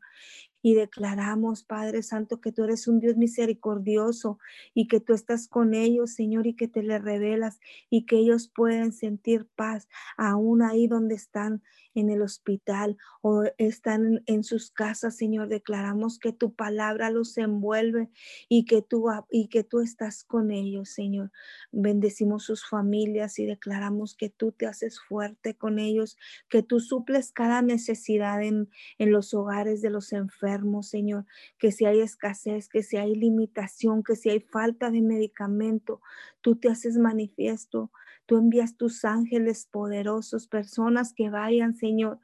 [0.62, 4.38] y declaramos, Padre Santo, que tú eres un Dios misericordioso
[4.72, 8.48] y que tú estás con ellos, Señor, y que te le revelas y que ellos
[8.48, 11.62] pueden sentir paz aún ahí donde están
[11.94, 15.48] en el hospital o están en sus casas, Señor.
[15.48, 18.10] Declaramos que tu palabra los envuelve
[18.48, 21.30] y que tú, y que tú estás con ellos, Señor.
[21.72, 26.16] Bendecimos sus familias y declaramos que tú te haces fuerte con ellos,
[26.48, 28.68] que tú suples cada necesidad en,
[28.98, 30.48] en los hogares de los enfermos
[30.82, 31.26] Señor,
[31.58, 36.00] que si hay escasez, que si hay limitación, que si hay falta de medicamento,
[36.40, 37.90] tú te haces manifiesto,
[38.28, 42.20] tú envías tus ángeles poderosos, personas que vayan, Señor,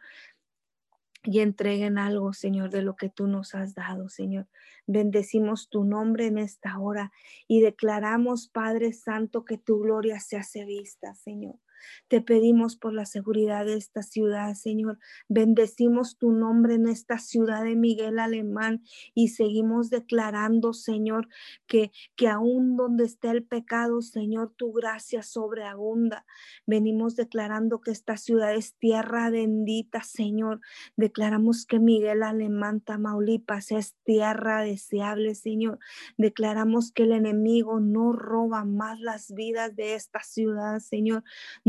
[1.22, 4.46] y entreguen algo, Señor, de lo que tú nos has dado, Señor.
[4.86, 7.10] Bendecimos tu nombre en esta hora
[7.48, 11.58] y declaramos, Padre Santo, que tu gloria se hace vista, Señor.
[12.08, 14.98] Te pedimos por la seguridad de esta ciudad, Señor.
[15.28, 21.28] Bendecimos tu nombre en esta ciudad de Miguel Alemán y seguimos declarando, Señor,
[21.66, 26.26] que, que aún donde esté el pecado, Señor, tu gracia sobreabunda.
[26.66, 30.60] Venimos declarando que esta ciudad es tierra bendita, Señor.
[30.96, 35.78] Declaramos que Miguel Alemán, Tamaulipas, es tierra deseable, Señor.
[36.18, 41.24] Declaramos que el enemigo no roba más las vidas de esta ciudad, Señor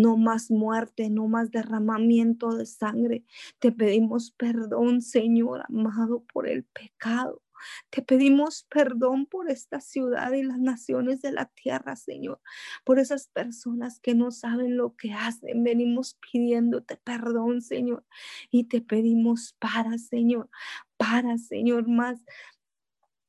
[0.06, 3.26] no más muerte, no más derramamiento de sangre.
[3.58, 7.42] Te pedimos perdón, Señor amado, por el pecado.
[7.90, 12.40] Te pedimos perdón por esta ciudad y las naciones de la tierra, Señor,
[12.84, 15.64] por esas personas que no saben lo que hacen.
[15.64, 18.06] Venimos pidiéndote perdón, Señor,
[18.52, 20.52] y te pedimos para, Señor,
[20.98, 22.20] para, Señor, más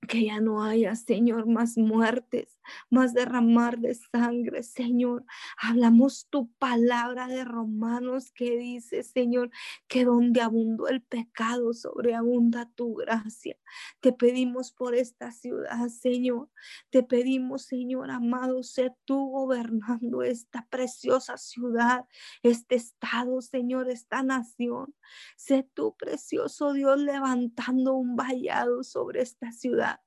[0.07, 2.56] que ya no haya, Señor, más muertes,
[2.91, 5.25] más derramar de sangre, Señor.
[5.59, 9.51] Hablamos tu palabra de Romanos que dice, Señor,
[9.89, 13.57] que donde abundó el pecado, sobreabunda tu gracia.
[14.01, 16.51] Te pedimos por esta ciudad, Señor.
[16.91, 22.07] Te pedimos, Señor amado, sé tú gobernando esta preciosa ciudad,
[22.43, 24.95] este estado, Señor, esta nación.
[25.37, 30.01] Sé tú, precioso Dios, levantando un vallado sobre esta ciudad.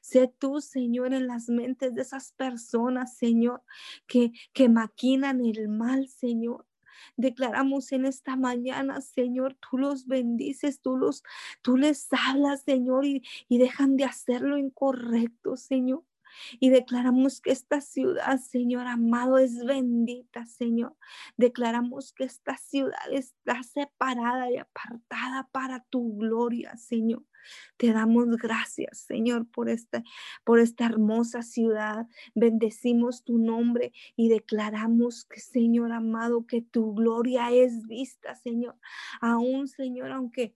[0.00, 3.62] Sé tú, Señor, en las mentes de esas personas, Señor,
[4.06, 6.66] que, que maquinan el mal, Señor.
[7.16, 11.22] Declaramos en esta mañana, Señor, tú los bendices, tú los,
[11.62, 16.04] tú les hablas, Señor, y, y dejan de hacer lo incorrecto, Señor.
[16.60, 20.96] Y declaramos que esta ciudad, Señor amado, es bendita, Señor.
[21.36, 27.22] Declaramos que esta ciudad está separada y apartada para tu gloria, Señor.
[27.76, 30.02] Te damos gracias, Señor, por esta,
[30.44, 32.06] por esta hermosa ciudad.
[32.34, 38.76] Bendecimos tu nombre y declaramos que, Señor amado, que tu gloria es vista, Señor.
[39.20, 40.54] Aún, Señor, aunque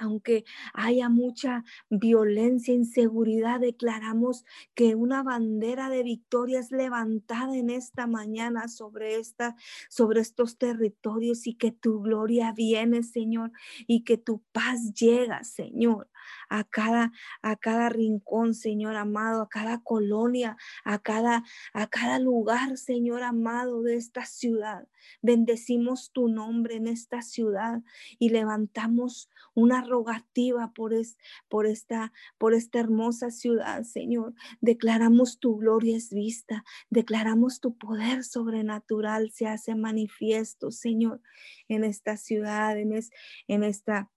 [0.00, 4.44] aunque haya mucha violencia, inseguridad, declaramos
[4.74, 9.56] que una bandera de victoria es levantada en esta mañana sobre esta
[9.88, 13.52] sobre estos territorios y que tu gloria viene, Señor,
[13.86, 16.08] y que tu paz llega, Señor
[16.48, 17.12] a cada,
[17.42, 23.82] a cada rincón, Señor amado, a cada colonia, a cada, a cada lugar, Señor amado,
[23.82, 24.86] de esta ciudad.
[25.22, 27.82] Bendecimos tu nombre en esta ciudad
[28.18, 31.16] y levantamos una rogativa por, es,
[31.48, 34.34] por, esta, por esta hermosa ciudad, Señor.
[34.60, 41.20] Declaramos tu gloria es vista, declaramos tu poder sobrenatural se hace manifiesto, Señor,
[41.68, 43.10] en esta ciudad, en, es,
[43.48, 44.10] en esta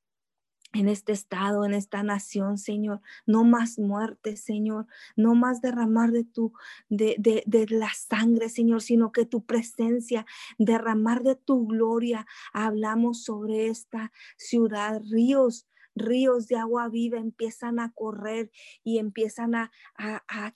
[0.73, 3.01] en este estado, en esta nación, Señor.
[3.25, 4.87] No más muerte, Señor.
[5.15, 6.53] No más derramar de tu,
[6.89, 10.25] de, de, de, la sangre, Señor, sino que tu presencia,
[10.57, 12.25] derramar de tu gloria.
[12.53, 18.51] Hablamos sobre esta ciudad, ríos ríos de agua viva empiezan a correr
[18.83, 19.71] y empiezan a,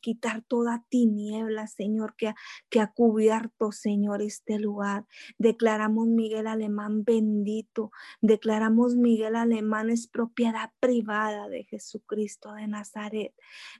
[0.02, 2.34] quitar toda tiniebla, Señor, que,
[2.70, 5.06] que ha cubierto, Señor, este lugar.
[5.38, 13.34] Declaramos Miguel Alemán bendito, declaramos Miguel Alemán es propiedad privada de Jesucristo de Nazaret.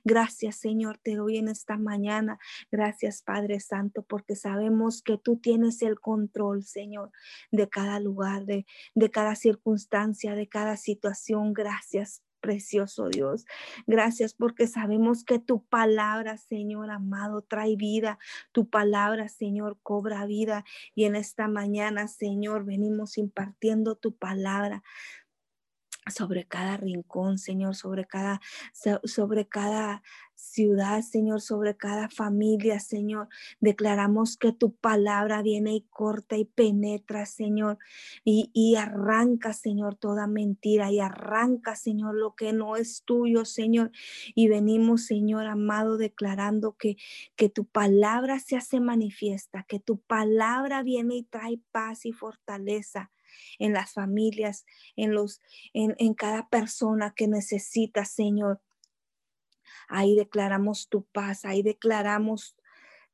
[0.04, 2.38] Gracias, Señor, te doy en esta mañana.
[2.70, 7.10] Gracias, Padre Santo, porque sabemos que tú tienes el control, Señor,
[7.50, 13.44] de cada lugar, de, de cada circunstancia, de cada situación Gracias, precioso Dios.
[13.86, 18.18] Gracias porque sabemos que tu palabra, Señor amado, trae vida.
[18.52, 20.64] Tu palabra, Señor, cobra vida.
[20.94, 24.82] Y en esta mañana, Señor, venimos impartiendo tu palabra
[26.10, 28.40] sobre cada rincón, Señor, sobre cada,
[29.04, 30.02] sobre cada
[30.38, 33.28] ciudad, Señor, sobre cada familia, Señor.
[33.60, 37.78] Declaramos que tu palabra viene y corta y penetra, Señor,
[38.24, 43.90] y, arranca, Señor, toda mentira y arranca, Señor, lo que no es tuyo, Señor.
[44.34, 46.96] Y venimos, Señor amado, declarando que,
[47.34, 53.10] que tu palabra se hace manifiesta, que tu palabra viene y trae paz y fortaleza
[53.58, 54.64] en las familias,
[54.96, 55.40] en, los,
[55.72, 58.60] en, en cada persona que necesita, Señor.
[59.88, 62.56] Ahí declaramos tu paz, ahí declaramos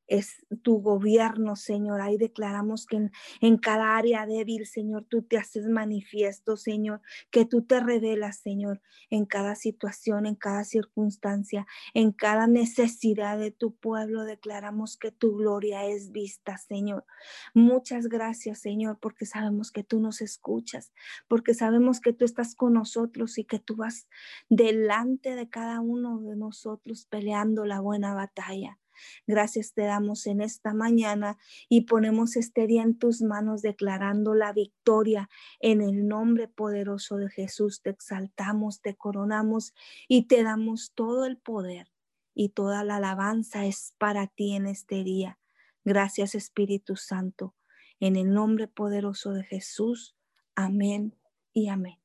[0.06, 2.00] es tu gobierno, Señor.
[2.00, 7.00] Ahí declaramos que en, cada área débil, Señor, tú te haces manifiesto, Señor,
[7.30, 13.50] que tú te revelas, Señor, en cada situación, en cada circunstancia, en cada necesidad de
[13.50, 14.24] tu pueblo.
[14.24, 17.04] Declaramos que tu gloria es vista, Señor.
[17.54, 20.92] Muchas gracias, Señor, porque sabemos que tú nos escuchas,
[21.28, 24.08] porque sabemos que tú estás con nosotros y que tú vas
[24.48, 28.78] delante de cada uno de nosotros peleando la buena batalla.
[29.26, 31.38] Gracias te damos en esta mañana
[31.68, 35.28] y ponemos este día en tus manos declarando la victoria
[35.60, 37.82] en el nombre poderoso de Jesús.
[37.82, 39.74] Te exaltamos, te coronamos
[40.08, 41.90] y te damos todo el poder
[42.34, 45.38] y toda la alabanza es para ti en este día.
[45.84, 47.54] Gracias Espíritu Santo.
[48.00, 50.16] En el nombre poderoso de Jesús.
[50.56, 51.16] Amén
[51.52, 51.98] y amén.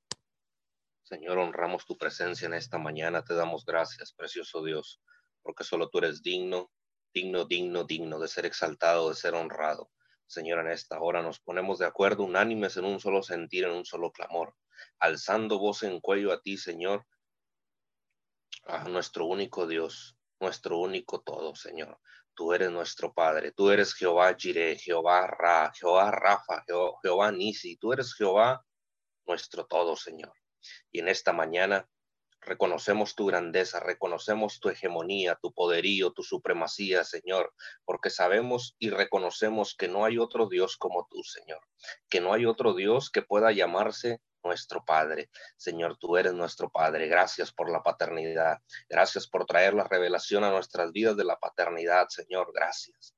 [1.03, 3.23] Señor, honramos tu presencia en esta mañana.
[3.23, 5.01] Te damos gracias, precioso Dios,
[5.41, 6.71] porque solo tú eres digno
[7.13, 9.91] digno, digno, digno de ser exaltado, de ser honrado.
[10.27, 13.85] Señor, en esta hora nos ponemos de acuerdo, unánimes en un solo sentir, en un
[13.85, 14.55] solo clamor,
[14.99, 17.05] alzando voz en cuello a ti, Señor,
[18.65, 21.99] a nuestro único Dios, nuestro único todo, Señor.
[22.35, 26.63] Tú eres nuestro Padre, tú eres Jehová Jireh, Jehová Ra, Jehová Rafa,
[27.01, 28.63] Jehová Nisi, tú eres Jehová
[29.25, 30.33] nuestro todo, Señor.
[30.91, 31.89] Y en esta mañana
[32.49, 37.53] Reconocemos tu grandeza, reconocemos tu hegemonía, tu poderío, tu supremacía, Señor,
[37.85, 41.59] porque sabemos y reconocemos que no hay otro Dios como tú, Señor,
[42.09, 45.29] que no hay otro Dios que pueda llamarse nuestro Padre.
[45.57, 47.07] Señor, tú eres nuestro Padre.
[47.07, 48.57] Gracias por la paternidad.
[48.89, 52.51] Gracias por traer la revelación a nuestras vidas de la paternidad, Señor.
[52.51, 53.13] Gracias.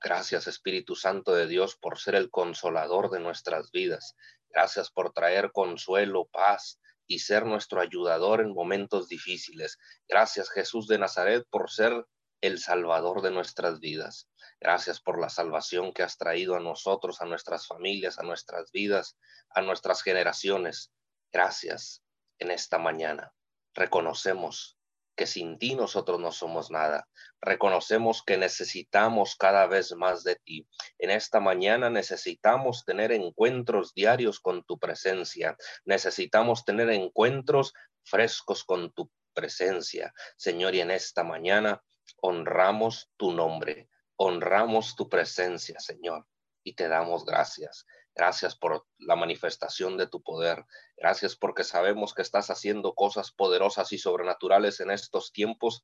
[0.00, 4.14] Gracias, Espíritu Santo de Dios, por ser el consolador de nuestras vidas.
[4.50, 9.78] Gracias por traer consuelo, paz, y ser nuestro ayudador en momentos difíciles.
[10.08, 12.06] Gracias Jesús de Nazaret por ser
[12.40, 14.28] el Salvador de nuestras vidas.
[14.60, 19.16] Gracias por la salvación que has traído a nosotros, a nuestras familias, a nuestras vidas,
[19.50, 20.92] a nuestras generaciones.
[21.32, 22.02] Gracias
[22.38, 23.32] en esta mañana.
[23.74, 24.73] Reconocemos
[25.14, 27.08] que sin ti nosotros no somos nada.
[27.40, 30.66] Reconocemos que necesitamos cada vez más de ti.
[30.98, 35.56] En esta mañana necesitamos tener encuentros diarios con tu presencia.
[35.84, 40.12] Necesitamos tener encuentros frescos con tu presencia.
[40.36, 41.82] Señor, y en esta mañana
[42.20, 46.26] honramos tu nombre, honramos tu presencia, Señor,
[46.62, 47.86] y te damos gracias.
[48.14, 50.64] Gracias por la manifestación de tu poder.
[50.96, 55.82] Gracias porque sabemos que estás haciendo cosas poderosas y sobrenaturales en estos tiempos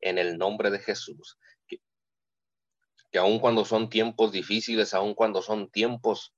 [0.00, 1.38] en el nombre de Jesús.
[1.66, 1.80] Que,
[3.10, 6.34] que aun cuando son tiempos difíciles, aun cuando son tiempos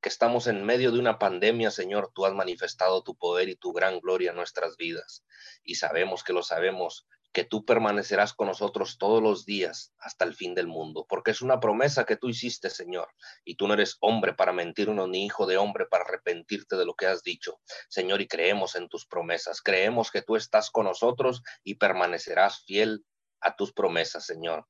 [0.00, 3.72] que estamos en medio de una pandemia, Señor, tú has manifestado tu poder y tu
[3.72, 5.24] gran gloria en nuestras vidas.
[5.62, 10.34] Y sabemos que lo sabemos que tú permanecerás con nosotros todos los días hasta el
[10.34, 13.08] fin del mundo, porque es una promesa que tú hiciste, Señor,
[13.44, 16.94] y tú no eres hombre para mentirnos ni hijo de hombre para arrepentirte de lo
[16.94, 21.42] que has dicho, Señor, y creemos en tus promesas, creemos que tú estás con nosotros
[21.62, 23.04] y permanecerás fiel
[23.40, 24.66] a tus promesas, Señor.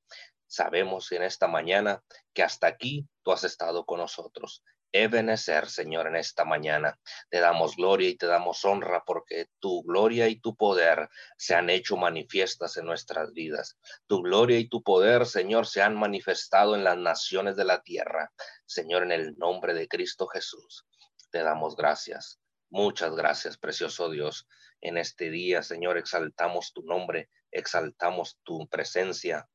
[0.46, 2.02] Sabemos en esta mañana
[2.34, 4.62] que hasta aquí tú has estado con nosotros
[4.92, 6.98] Ebenezer, Señor, en esta mañana.
[7.28, 11.70] Te damos gloria y te damos honra porque tu gloria y tu poder se han
[11.70, 13.78] hecho manifiestas en nuestras vidas.
[14.06, 18.32] Tu gloria y tu poder, Señor, se han manifestado en las naciones de la tierra.
[18.66, 20.86] Señor, en el nombre de Cristo Jesús,
[21.30, 22.40] te damos gracias.
[22.68, 24.48] Muchas gracias, precioso Dios.
[24.80, 29.48] En este día, Señor, exaltamos tu nombre, exaltamos tu presencia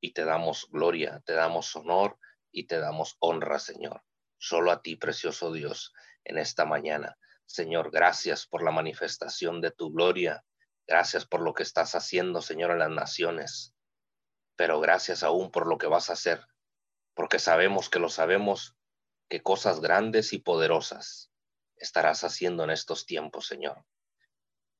[0.00, 2.18] y te damos gloria, te damos honor
[2.52, 4.02] y te damos honra, Señor
[4.38, 5.92] solo a ti, precioso Dios,
[6.24, 7.16] en esta mañana.
[7.46, 10.44] Señor, gracias por la manifestación de tu gloria.
[10.86, 13.74] Gracias por lo que estás haciendo, Señor, en las naciones.
[14.56, 16.44] Pero gracias aún por lo que vas a hacer,
[17.14, 18.76] porque sabemos que lo sabemos,
[19.28, 21.30] que cosas grandes y poderosas
[21.76, 23.84] estarás haciendo en estos tiempos, Señor.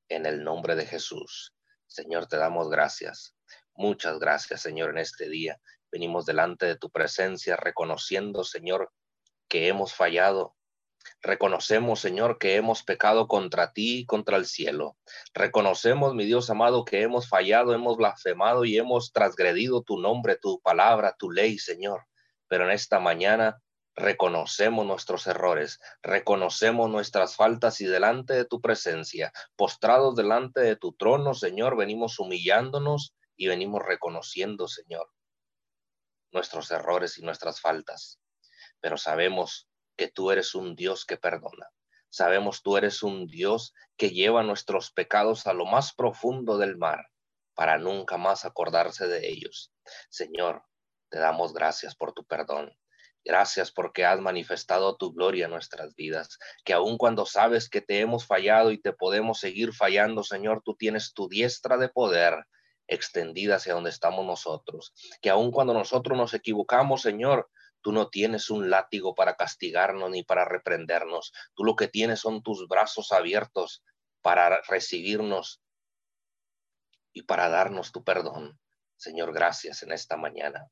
[0.09, 1.55] En el nombre de Jesús,
[1.87, 3.37] Señor, te damos gracias.
[3.75, 5.61] Muchas gracias, Señor, en este día.
[5.91, 8.93] Venimos delante de tu presencia reconociendo, Señor,
[9.49, 10.57] que hemos fallado.
[11.23, 14.97] Reconocemos, Señor, que hemos pecado contra ti y contra el cielo.
[15.35, 20.61] Reconocemos, mi Dios amado, que hemos fallado, hemos blasfemado y hemos transgredido tu nombre, tu
[20.61, 22.05] palabra, tu ley, Señor.
[22.49, 23.61] Pero en esta mañana
[23.95, 30.93] reconocemos nuestros errores, reconocemos nuestras faltas y delante de tu presencia, postrados delante de tu
[30.93, 35.11] trono, Señor, venimos humillándonos y venimos reconociendo, Señor,
[36.31, 38.21] nuestros errores y nuestras faltas
[38.87, 41.69] pero sabemos que tú eres un Dios que perdona.
[42.09, 47.09] Sabemos tú eres un Dios que lleva nuestros pecados a lo más profundo del mar
[47.57, 49.73] para nunca más acordarse de ellos.
[50.09, 50.63] Señor,
[51.11, 52.79] te damos gracias por tu perdón.
[53.25, 57.99] Gracias porque has manifestado tu gloria en nuestras vidas, que aun cuando sabes que te
[57.99, 62.47] hemos fallado y te podemos seguir fallando, Señor, tú tienes tu diestra de poder
[62.87, 67.51] extendida hacia donde estamos nosotros, que aun cuando nosotros nos equivocamos, Señor,
[67.87, 72.43] tú no tienes un látigo para castigarnos ni para reprendernos, tú lo que tienes son
[72.43, 73.85] tus brazos abiertos
[74.23, 75.63] para recibirnos
[77.13, 78.59] y para darnos tu perdón.
[78.97, 80.69] Señor, gracias en esta mañana.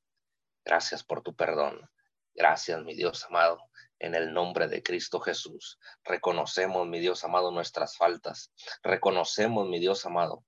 [0.65, 1.89] Gracias por tu perdón.
[2.35, 3.61] Gracias, mi Dios amado.
[4.01, 8.53] En el nombre de Cristo Jesús, reconocemos, mi Dios amado, nuestras faltas.
[8.83, 10.45] Reconocemos, mi Dios amado,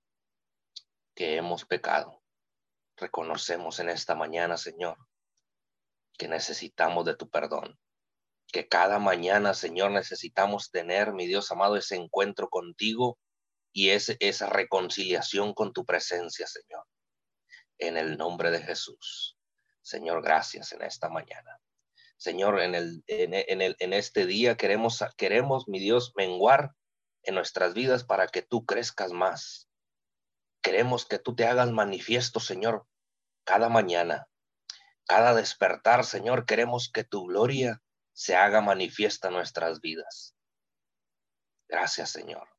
[1.15, 2.21] que hemos pecado.
[2.97, 4.97] Reconocemos en esta mañana, Señor,
[6.17, 7.79] que necesitamos de tu perdón.
[8.51, 13.17] Que cada mañana, Señor, necesitamos tener, mi Dios amado, ese encuentro contigo
[13.73, 16.85] y esa reconciliación con tu presencia, Señor.
[17.77, 19.37] En el nombre de Jesús.
[19.81, 21.59] Señor, gracias en esta mañana.
[22.17, 26.73] Señor, en, el, en, el, en este día queremos, queremos, mi Dios, menguar
[27.23, 29.69] en nuestras vidas para que tú crezcas más.
[30.63, 32.87] Queremos que tú te hagas manifiesto, Señor,
[33.43, 34.27] cada mañana,
[35.07, 36.45] cada despertar, Señor.
[36.45, 37.81] Queremos que tu gloria
[38.13, 40.35] se haga manifiesta en nuestras vidas.
[41.67, 42.49] Gracias, Señor.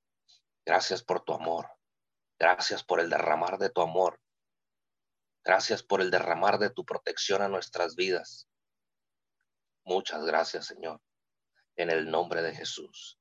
[0.64, 1.70] Gracias por tu amor.
[2.38, 4.20] Gracias por el derramar de tu amor.
[5.44, 8.48] Gracias por el derramar de tu protección a nuestras vidas.
[9.84, 11.00] Muchas gracias, Señor.
[11.76, 13.18] En el nombre de Jesús.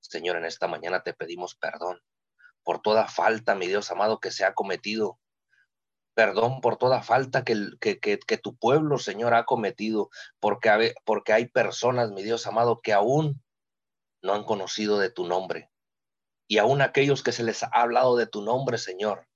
[0.00, 2.00] Señor, en esta mañana te pedimos perdón
[2.62, 5.18] por toda falta, mi Dios amado, que se ha cometido.
[6.20, 7.56] Perdón por toda falta que,
[8.42, 13.42] tu pueblo, Señor, ha cometido, porque, porque hay personas, mi Dios amado, que aún
[14.20, 15.70] no han conocido de tu nombre
[16.46, 19.26] y aún aquellos que se les ha hablado de tu nombre, Señor,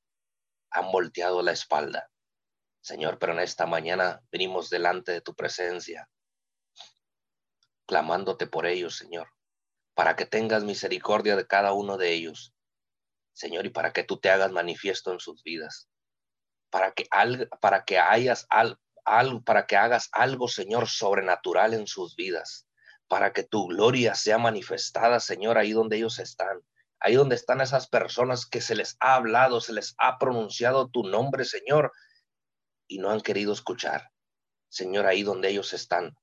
[0.69, 2.11] han volteado la espalda.
[2.83, 6.11] Señor, pero en esta mañana venimos delante de tu presencia,
[7.87, 9.31] clamándote por ellos, Señor,
[9.95, 12.53] para que tengas misericordia de cada uno de ellos,
[13.33, 15.89] Señor, y para que tú te hagas manifiesto en sus vidas,
[16.75, 17.07] para que,
[17.61, 18.49] para que hayas
[19.05, 22.67] algo, para que hagas algo, Señor, sobrenatural en sus vidas,
[23.07, 26.61] para que tu gloria sea manifestada, Señor, ahí donde ellos están
[26.99, 31.05] ahí donde están esas personas que se les ha hablado, se les ha pronunciado tu
[31.05, 31.93] nombre, Señor,
[32.89, 34.11] y no han querido escuchar.
[34.69, 36.17] Señor, ahí donde ellos están.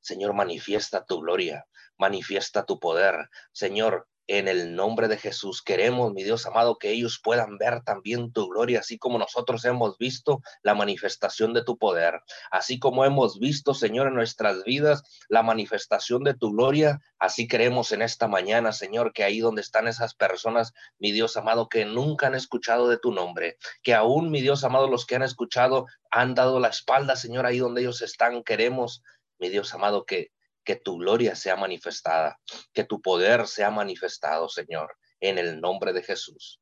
[0.00, 1.66] Señor, manifiesta tu gloria,
[1.98, 3.28] manifiesta tu poder.
[3.52, 8.30] Señor, en el nombre de Jesús queremos, mi Dios amado, que ellos puedan ver también
[8.30, 12.20] tu gloria, así como nosotros hemos visto la manifestación de tu poder,
[12.50, 17.90] así como hemos visto, Señor, en nuestras vidas la manifestación de tu gloria, así queremos
[17.92, 22.26] en esta mañana, Señor, que ahí donde están esas personas, mi Dios amado, que nunca
[22.26, 26.34] han escuchado de tu nombre, que aún, mi Dios amado, los que han escuchado han
[26.34, 29.02] dado la espalda, Señor, ahí donde ellos están, queremos,
[29.38, 30.32] mi Dios amado, que
[30.68, 32.38] que tu gloria sea manifestada,
[32.74, 36.60] que tu poder sea manifestado, Señor, en el nombre de Jesús.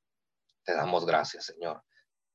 [0.63, 1.83] Te damos gracias, Señor.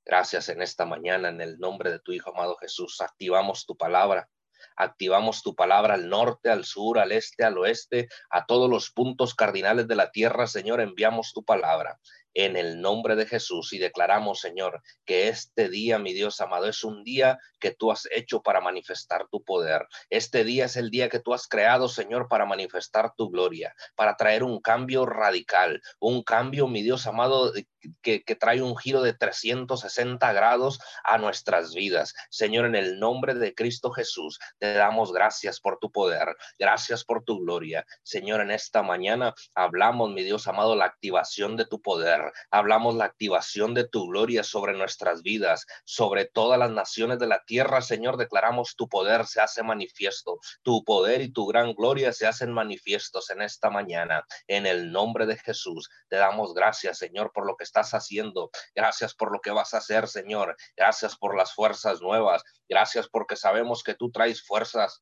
[0.03, 2.99] Gracias en esta mañana, en el nombre de tu Hijo amado Jesús.
[2.99, 4.27] Activamos tu palabra.
[4.75, 9.33] Activamos tu palabra al norte, al sur, al este, al oeste, a todos los puntos
[9.33, 11.97] cardinales de la tierra, Señor, enviamos tu palabra
[12.33, 16.83] en el nombre de Jesús y declaramos, Señor, que este día, mi Dios amado, es
[16.83, 19.87] un día que tú has hecho para manifestar tu poder.
[20.09, 24.15] Este día es el día que tú has creado, Señor, para manifestar tu gloria, para
[24.15, 27.53] traer un cambio radical, un cambio, mi Dios amado,
[28.01, 32.13] que, trae un giro de 360 grados a nuestras vidas.
[32.29, 37.23] Señor, en el nombre de Cristo Jesús, te damos gracias por tu poder, gracias por
[37.23, 37.85] tu gloria.
[38.03, 43.05] Señor, en esta mañana hablamos, mi Dios amado, la activación de tu poder Hablamos la
[43.05, 48.17] activación de tu gloria sobre nuestras vidas, sobre todas las naciones de la tierra, Señor.
[48.17, 53.29] Declaramos tu poder se hace manifiesto, tu poder y tu gran gloria se hacen manifiestos
[53.29, 54.23] en esta mañana.
[54.47, 58.49] En el nombre de Jesús, te damos gracias, Señor, por lo que estás haciendo.
[58.75, 60.55] Gracias por lo que vas a hacer, Señor.
[60.75, 62.43] Gracias por las fuerzas nuevas.
[62.67, 65.01] Gracias porque sabemos que tú traes fuerzas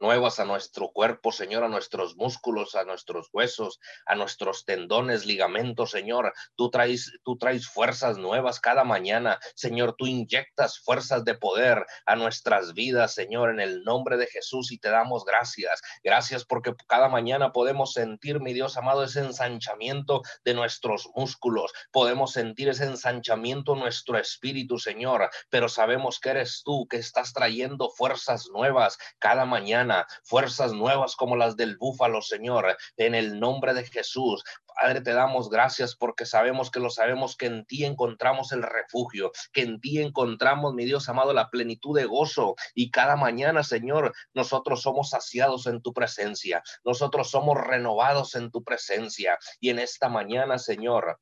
[0.00, 5.90] nuevas a nuestro cuerpo, Señor, a nuestros músculos, a nuestros huesos, a nuestros tendones, ligamentos,
[5.90, 6.34] Señor.
[6.56, 9.94] Tú traes, tú traes fuerzas nuevas cada mañana, Señor.
[9.96, 14.78] Tú inyectas fuerzas de poder a nuestras vidas, Señor, en el nombre de Jesús y
[14.78, 15.80] te damos gracias.
[16.02, 21.72] Gracias porque cada mañana podemos sentir, mi Dios amado, ese ensanchamiento de nuestros músculos.
[21.92, 27.32] Podemos sentir ese ensanchamiento en nuestro espíritu, Señor, pero sabemos que eres tú que estás
[27.32, 33.38] trayendo fuerzas nuevas cada mañana mañana, fuerzas nuevas como las del búfalo, Señor, en el
[33.38, 34.42] nombre de Jesús.
[34.74, 39.30] Padre, te damos gracias porque sabemos que lo sabemos que en ti encontramos el refugio,
[39.52, 42.56] que en ti encontramos, mi Dios amado, la plenitud de gozo.
[42.74, 48.64] Y cada mañana, Señor, nosotros somos saciados en tu presencia, nosotros somos renovados en tu
[48.64, 49.38] presencia.
[49.60, 51.20] Y en esta mañana, Señor,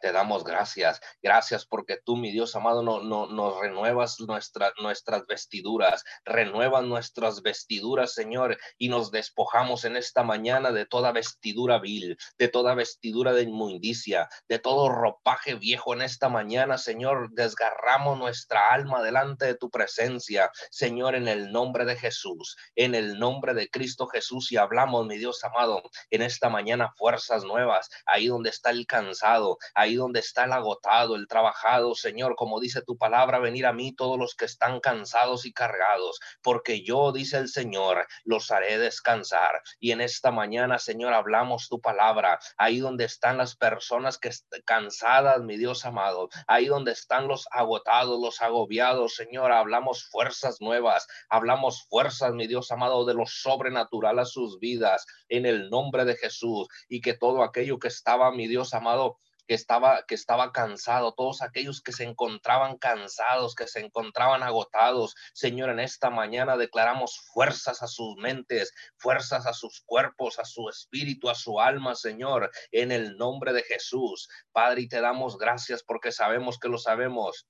[0.00, 1.00] te damos gracias.
[1.22, 6.04] Gracias porque tú, mi Dios amado, no, no, nos renuevas nuestra, nuestras vestiduras.
[6.24, 12.48] Renuevas nuestras vestiduras, Señor, y nos despojamos en esta mañana de toda vestidura vil, de
[12.48, 17.30] toda vestidura de inmundicia, de todo ropaje viejo en esta mañana, Señor.
[17.32, 23.18] Desgarramos nuestra alma delante de tu presencia, Señor, en el nombre de Jesús, en el
[23.18, 24.50] nombre de Cristo Jesús.
[24.52, 29.58] Y hablamos, mi Dios amado, en esta mañana fuerzas nuevas, ahí donde está el cansado,
[29.74, 33.72] ahí ahí donde está el agotado, el trabajado, Señor, como dice tu palabra, venir a
[33.72, 38.78] mí todos los que están cansados y cargados, porque yo, dice el Señor, los haré
[38.78, 39.60] descansar.
[39.80, 44.30] Y en esta mañana, Señor, hablamos tu palabra, ahí donde están las personas que
[44.64, 51.08] cansadas, mi Dios amado, ahí donde están los agotados, los agobiados, Señor, hablamos fuerzas nuevas,
[51.28, 56.14] hablamos fuerzas, mi Dios amado, de lo sobrenatural a sus vidas, en el nombre de
[56.14, 59.16] Jesús, y que todo aquello que estaba, mi Dios amado,
[59.50, 65.16] que estaba, que estaba cansado, todos aquellos que se encontraban cansados, que se encontraban agotados.
[65.34, 70.68] Señor, en esta mañana declaramos fuerzas a sus mentes, fuerzas a sus cuerpos, a su
[70.68, 74.28] espíritu, a su alma, Señor, en el nombre de Jesús.
[74.52, 77.48] Padre, y te damos gracias porque sabemos que lo sabemos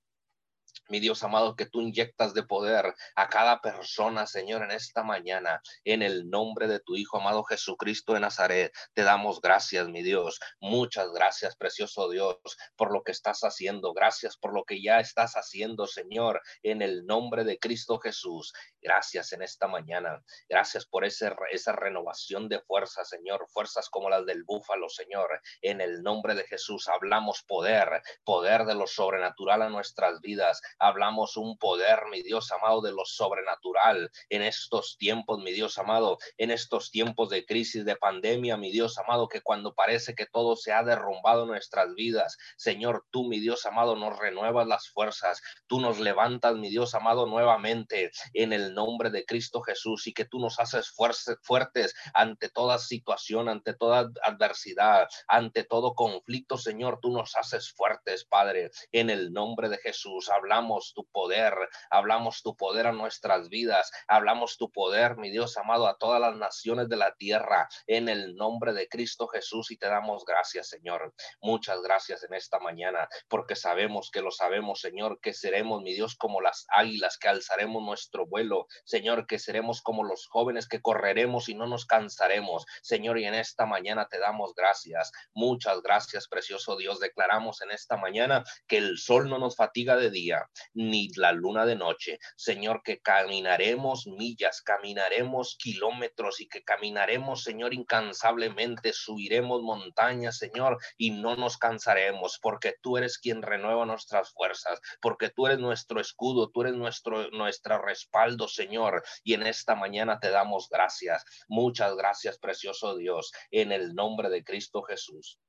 [0.91, 5.61] mi Dios amado, que tú inyectas de poder a cada persona, Señor, en esta mañana,
[5.85, 8.73] en el nombre de tu Hijo amado Jesucristo de Nazaret.
[8.93, 10.39] Te damos gracias, mi Dios.
[10.59, 12.35] Muchas gracias, precioso Dios,
[12.75, 13.93] por lo que estás haciendo.
[13.93, 18.51] Gracias por lo que ya estás haciendo, Señor, en el nombre de Cristo Jesús.
[18.81, 20.21] Gracias en esta mañana.
[20.49, 23.47] Gracias por esa renovación de fuerzas, Señor.
[23.49, 25.41] Fuerzas como las del búfalo, Señor.
[25.61, 31.37] En el nombre de Jesús hablamos poder, poder de lo sobrenatural a nuestras vidas hablamos
[31.37, 36.51] un poder, mi Dios amado, de lo sobrenatural en estos tiempos, mi Dios amado, en
[36.51, 40.73] estos tiempos de crisis, de pandemia, mi Dios amado, que cuando parece que todo se
[40.73, 45.79] ha derrumbado en nuestras vidas, Señor, tú, mi Dios amado, nos renuevas las fuerzas, tú
[45.79, 50.39] nos levantas, mi Dios amado, nuevamente en el nombre de Cristo Jesús y que tú
[50.39, 57.35] nos haces fuertes ante toda situación, ante toda adversidad, ante todo conflicto, Señor, tú nos
[57.35, 60.29] haces fuertes, Padre, en el nombre de Jesús.
[60.29, 60.61] Habla
[60.93, 61.53] tu poder,
[61.89, 66.35] hablamos tu poder a nuestras vidas, hablamos tu poder, mi Dios amado, a todas las
[66.35, 71.13] naciones de la tierra, en el nombre de Cristo Jesús y te damos gracias, Señor.
[71.41, 76.15] Muchas gracias en esta mañana, porque sabemos que lo sabemos, Señor, que seremos, mi Dios,
[76.15, 81.49] como las águilas, que alzaremos nuestro vuelo, Señor, que seremos como los jóvenes que correremos
[81.49, 85.11] y no nos cansaremos, Señor, y en esta mañana te damos gracias.
[85.33, 86.99] Muchas gracias, precioso Dios.
[86.99, 91.65] Declaramos en esta mañana que el sol no nos fatiga de día ni la luna
[91.65, 92.19] de noche.
[92.35, 101.11] Señor, que caminaremos millas, caminaremos kilómetros y que caminaremos, Señor, incansablemente, subiremos montañas, Señor, y
[101.11, 106.49] no nos cansaremos, porque tú eres quien renueva nuestras fuerzas, porque tú eres nuestro escudo,
[106.49, 111.23] tú eres nuestro, nuestro respaldo, Señor, y en esta mañana te damos gracias.
[111.47, 115.39] Muchas gracias, precioso Dios, en el nombre de Cristo Jesús.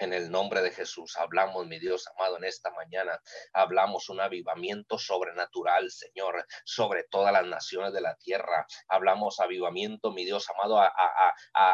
[0.00, 3.20] En el nombre de Jesús hablamos, mi Dios amado, en esta mañana.
[3.52, 8.66] Hablamos un avivamiento sobrenatural, Señor, sobre todas las naciones de la tierra.
[8.88, 10.94] Hablamos avivamiento, mi Dios amado, a,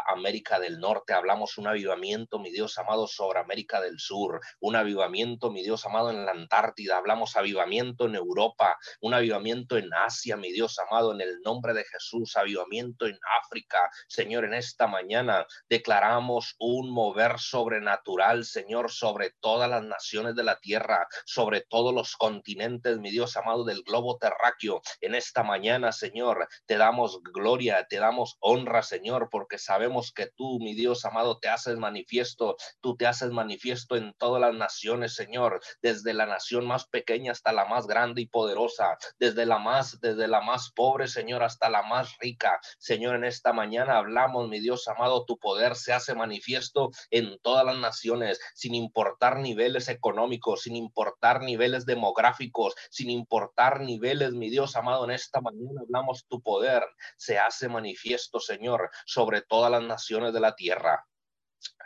[0.09, 1.12] América del Norte.
[1.12, 4.41] Hablamos un avivamiento, mi Dios amado, sobre América del Sur.
[4.59, 6.97] Un avivamiento, mi Dios amado, en la Antártida.
[6.97, 8.77] Hablamos avivamiento en Europa.
[9.03, 12.37] Un avivamiento en Asia, mi Dios amado, en el nombre de Jesús.
[12.37, 13.89] Avivamiento en África.
[14.09, 20.58] Señor, en esta mañana declaramos un mover sobrenatural Señor, sobre todas las naciones de la
[20.58, 24.80] tierra, sobre todos los continentes, mi Dios amado, del globo terráqueo.
[25.02, 30.58] En esta mañana, Señor, te damos gloria, te damos honra, Señor, porque sabemos que tú,
[30.60, 35.60] mi Dios amado, te haces manifiesto, tú te haces manifiesto en todas las naciones, Señor,
[35.82, 40.26] desde la nación más pequeña hasta la más grande y poderosa, desde la más, desde
[40.26, 42.58] la más pobre, Señor, hasta la más rica.
[42.78, 47.66] Señor, en esta mañana hablamos, mi Dios amado, tu poder se hace manifiesto en todas
[47.66, 48.05] las naciones
[48.54, 55.12] sin importar niveles económicos, sin importar niveles demográficos, sin importar niveles, mi Dios amado, en
[55.12, 56.84] esta mañana hablamos tu poder,
[57.16, 61.07] se hace manifiesto, Señor, sobre todas las naciones de la tierra.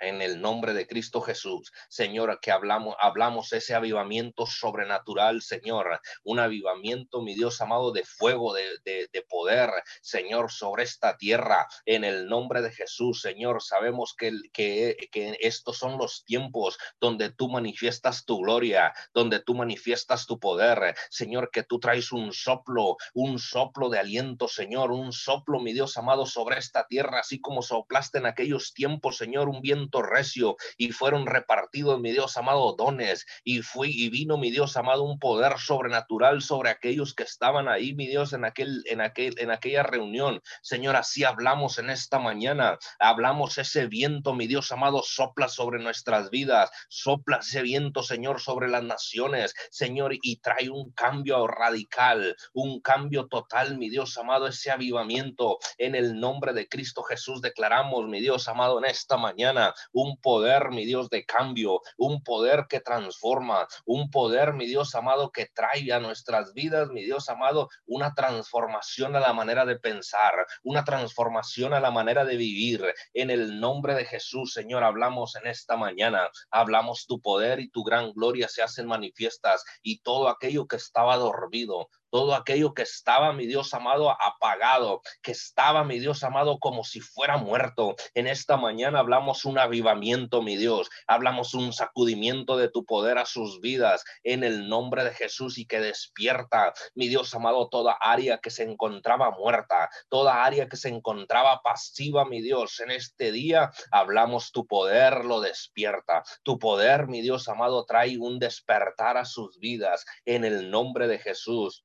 [0.00, 6.38] En el nombre de Cristo Jesús, Señor, que hablamos, hablamos ese avivamiento sobrenatural, Señor, un
[6.38, 12.26] avivamiento, mi Dios amado, de fuego, de, de, poder, Señor, sobre esta tierra, en el
[12.26, 18.24] nombre de Jesús, Señor, sabemos que, que, que estos son los tiempos donde tú manifiestas
[18.24, 23.90] tu gloria, donde tú manifiestas tu poder, Señor, que tú traes un soplo, un soplo
[23.90, 28.26] de aliento, Señor, un soplo, mi Dios amado, sobre esta tierra, así como soplaste en
[28.26, 33.90] aquellos tiempos, Señor, un viento recio y fueron repartidos, mi Dios amado, dones y fui
[33.90, 38.32] y vino, mi Dios amado, un poder sobrenatural sobre aquellos que estaban ahí, mi Dios,
[38.32, 40.40] en aquel, en aquel, en aquella reunión.
[40.62, 46.30] Señor, así hablamos en esta mañana, hablamos ese viento, mi Dios amado, sopla sobre nuestras
[46.30, 52.80] vidas, sopla ese viento, Señor, sobre las naciones, Señor, y trae un cambio radical, un
[52.80, 55.58] cambio total, mi Dios amado, ese avivamiento.
[55.78, 59.49] En el nombre de Cristo Jesús declaramos, mi Dios amado, en esta mañana
[59.92, 65.30] un poder, mi Dios, de cambio, un poder que transforma, un poder, mi Dios amado,
[65.30, 70.32] que trae a nuestras vidas, mi Dios amado, una transformación a la manera de pensar,
[70.62, 72.84] una transformación a la manera de vivir.
[73.14, 77.82] En el nombre de Jesús, Señor, hablamos en esta mañana, hablamos tu poder y tu
[77.82, 83.32] gran gloria se hacen manifiestas y todo aquello que estaba dormido, todo aquello que estaba,
[83.32, 87.94] mi Dios amado, apagado, que estaba, mi Dios amado, como si fuera muerto.
[88.14, 93.26] En esta mañana hablamos un avivamiento, mi Dios, hablamos un sacudimiento de tu poder a
[93.26, 98.38] sus vidas en el nombre de Jesús y que despierta, mi Dios amado, toda área
[98.38, 102.80] que se encontraba muerta, toda área que se encontraba pasiva, mi Dios.
[102.80, 106.22] En este día hablamos tu poder, lo despierta.
[106.42, 111.18] Tu poder, mi Dios amado, trae un despertar a sus vidas en el nombre de
[111.18, 111.84] Jesús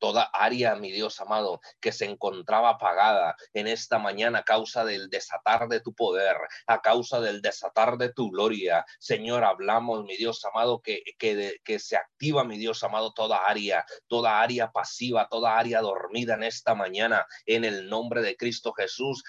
[0.00, 5.08] toda área, mi Dios amado, que se encontraba apagada en esta mañana a causa del
[5.10, 6.36] desatar de tu poder,
[6.66, 8.84] a causa del desatar de tu gloria.
[8.98, 13.84] Señor, hablamos, mi Dios amado, que, que, que se activa, mi Dios amado, toda área,
[14.08, 19.22] toda área pasiva, toda área dormida en esta mañana, en el nombre de Cristo Jesús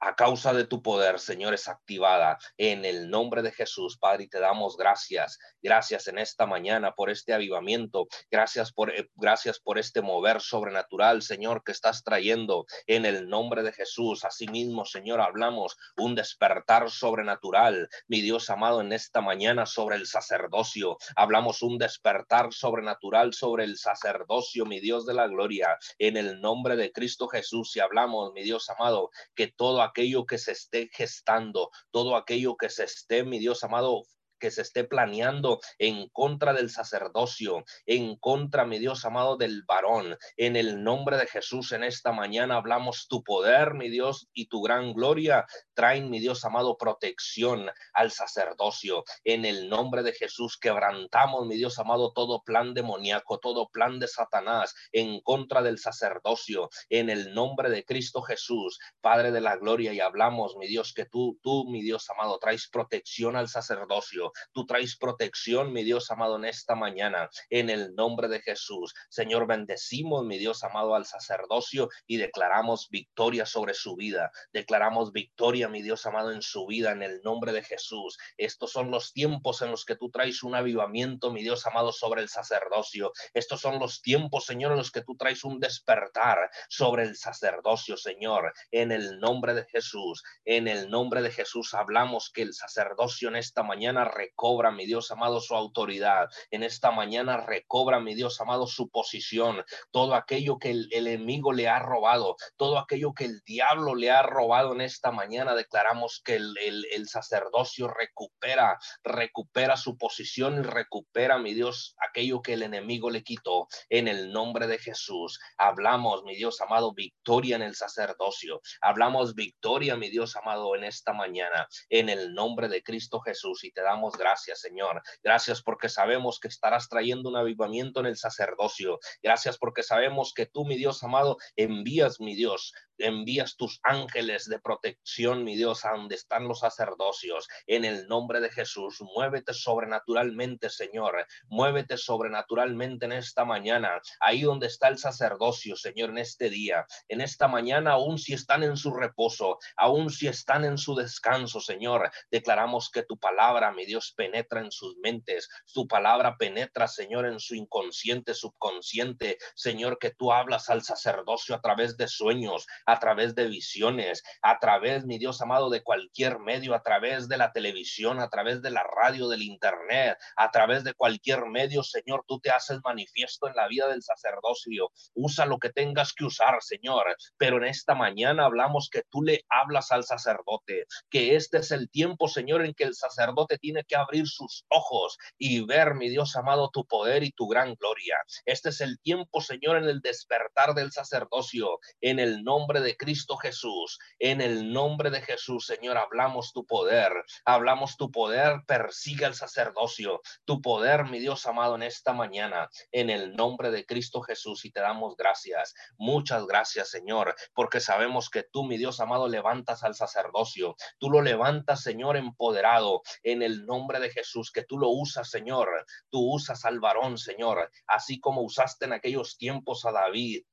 [0.00, 4.28] a causa de tu poder, Señor, es activada en el nombre de Jesús, Padre, y
[4.28, 5.38] te damos gracias.
[5.62, 8.06] Gracias en esta mañana por este avivamiento.
[8.30, 13.62] Gracias por, eh, gracias por este mover sobrenatural, Señor, que estás trayendo en el nombre
[13.62, 14.24] de Jesús.
[14.24, 20.96] Asimismo, Señor, hablamos un despertar sobrenatural, mi Dios amado, en esta mañana sobre el sacerdocio.
[21.16, 26.76] Hablamos un despertar sobrenatural sobre el sacerdocio, mi Dios de la gloria, en el nombre
[26.76, 27.74] de Cristo Jesús.
[27.76, 32.68] Y hablamos, mi Dios amado, que todo aquello que se esté gestando, todo aquello que
[32.68, 34.04] se esté, mi Dios amado,
[34.38, 40.16] que se esté planeando en contra del sacerdocio, en contra, mi Dios amado, del varón.
[40.36, 44.62] En el nombre de Jesús, en esta mañana hablamos tu poder, mi Dios, y tu
[44.62, 45.46] gran gloria.
[45.74, 49.04] Traen, mi Dios amado, protección al sacerdocio.
[49.24, 54.08] En el nombre de Jesús, quebrantamos, mi Dios amado, todo plan demoníaco, todo plan de
[54.08, 56.70] Satanás en contra del sacerdocio.
[56.88, 61.04] En el nombre de Cristo Jesús, Padre de la gloria, y hablamos, mi Dios, que
[61.04, 66.36] tú, tú, mi Dios amado, traes protección al sacerdocio Tú traes protección, mi Dios amado,
[66.36, 68.94] en esta mañana, en el nombre de Jesús.
[69.08, 74.30] Señor, bendecimos, mi Dios amado, al sacerdocio y declaramos victoria sobre su vida.
[74.52, 78.18] Declaramos victoria, mi Dios amado, en su vida, en el nombre de Jesús.
[78.36, 82.22] Estos son los tiempos en los que tú traes un avivamiento, mi Dios amado, sobre
[82.22, 83.12] el sacerdocio.
[83.34, 87.96] Estos son los tiempos, Señor, en los que tú traes un despertar sobre el sacerdocio,
[87.96, 90.22] Señor, en el nombre de Jesús.
[90.44, 95.10] En el nombre de Jesús hablamos que el sacerdocio en esta mañana recobra, mi Dios
[95.10, 96.28] amado, su autoridad.
[96.50, 99.64] En esta mañana recobra, mi Dios amado, su posición.
[99.90, 104.22] Todo aquello que el, enemigo le ha robado, todo aquello que el diablo le ha
[104.22, 111.38] robado en esta mañana, declaramos que el, el sacerdocio recupera, recupera su posición y recupera,
[111.38, 113.68] mi Dios, aquello que el enemigo le quitó.
[113.88, 118.60] En el nombre de Jesús, hablamos, mi Dios amado, victoria en el sacerdocio.
[118.80, 123.64] Hablamos victoria, mi Dios amado, en esta mañana, en el nombre de Cristo Jesús.
[123.64, 125.02] Y te damos gracias, Señor.
[125.22, 128.98] Gracias porque sabemos que estarás trayendo un avivamiento en el sacerdocio.
[129.22, 134.58] Gracias porque sabemos que tú, mi Dios amado, envías, mi Dios, envías tus ángeles de
[134.58, 137.48] protección, mi Dios, a donde están los sacerdocios.
[137.66, 141.26] En el nombre de Jesús, muévete sobrenaturalmente, Señor.
[141.48, 147.20] Muévete sobrenaturalmente en esta mañana, ahí donde está el sacerdocio, Señor, en este día, en
[147.20, 152.10] esta mañana, aún si están en su reposo, aún si están en su descanso, Señor,
[152.30, 155.48] declaramos que tu palabra, mi Dios, penetra en sus mentes.
[155.72, 159.38] Tu palabra penetra, Señor, en su inconsciente, subconsciente.
[159.54, 164.58] Señor, que tú hablas al sacerdocio a través de sueños, a través de visiones, a
[164.58, 168.70] través, mi Dios amado, de cualquier medio, a través de la televisión, a través de
[168.70, 173.54] la radio, del internet, a través de cualquier medio, Señor, tú te haces manifiesto en
[173.56, 174.90] la vida del sacerdocio.
[175.14, 177.04] Usa lo que tengas que usar, Señor.
[177.36, 181.90] Pero en esta mañana hablamos que tú le hablas al sacerdote, que este es el
[181.90, 186.34] tiempo, Señor, en que el sacerdote tiene que abrir sus ojos y ver, mi Dios
[186.36, 188.16] amado, tu poder y tu gran gloria.
[188.46, 193.36] Este es el tiempo, Señor, en el despertar del sacerdocio, en el nombre de Cristo
[193.36, 197.12] Jesús, en el nombre de Jesús, Señor, hablamos tu poder,
[197.44, 203.10] hablamos tu poder, persigue al sacerdocio, tu poder, mi Dios amado, en esta mañana, en
[203.10, 205.74] el nombre de Cristo Jesús, y te damos gracias.
[205.96, 211.22] Muchas gracias, Señor, porque sabemos que tú, mi Dios amado, levantas al sacerdocio, tú lo
[211.22, 215.68] levantas, Señor, empoderado, en el nombre de Jesús, que tú lo usas, Señor,
[216.10, 220.44] tú usas al varón, Señor, así como usaste en aquellos tiempos a David,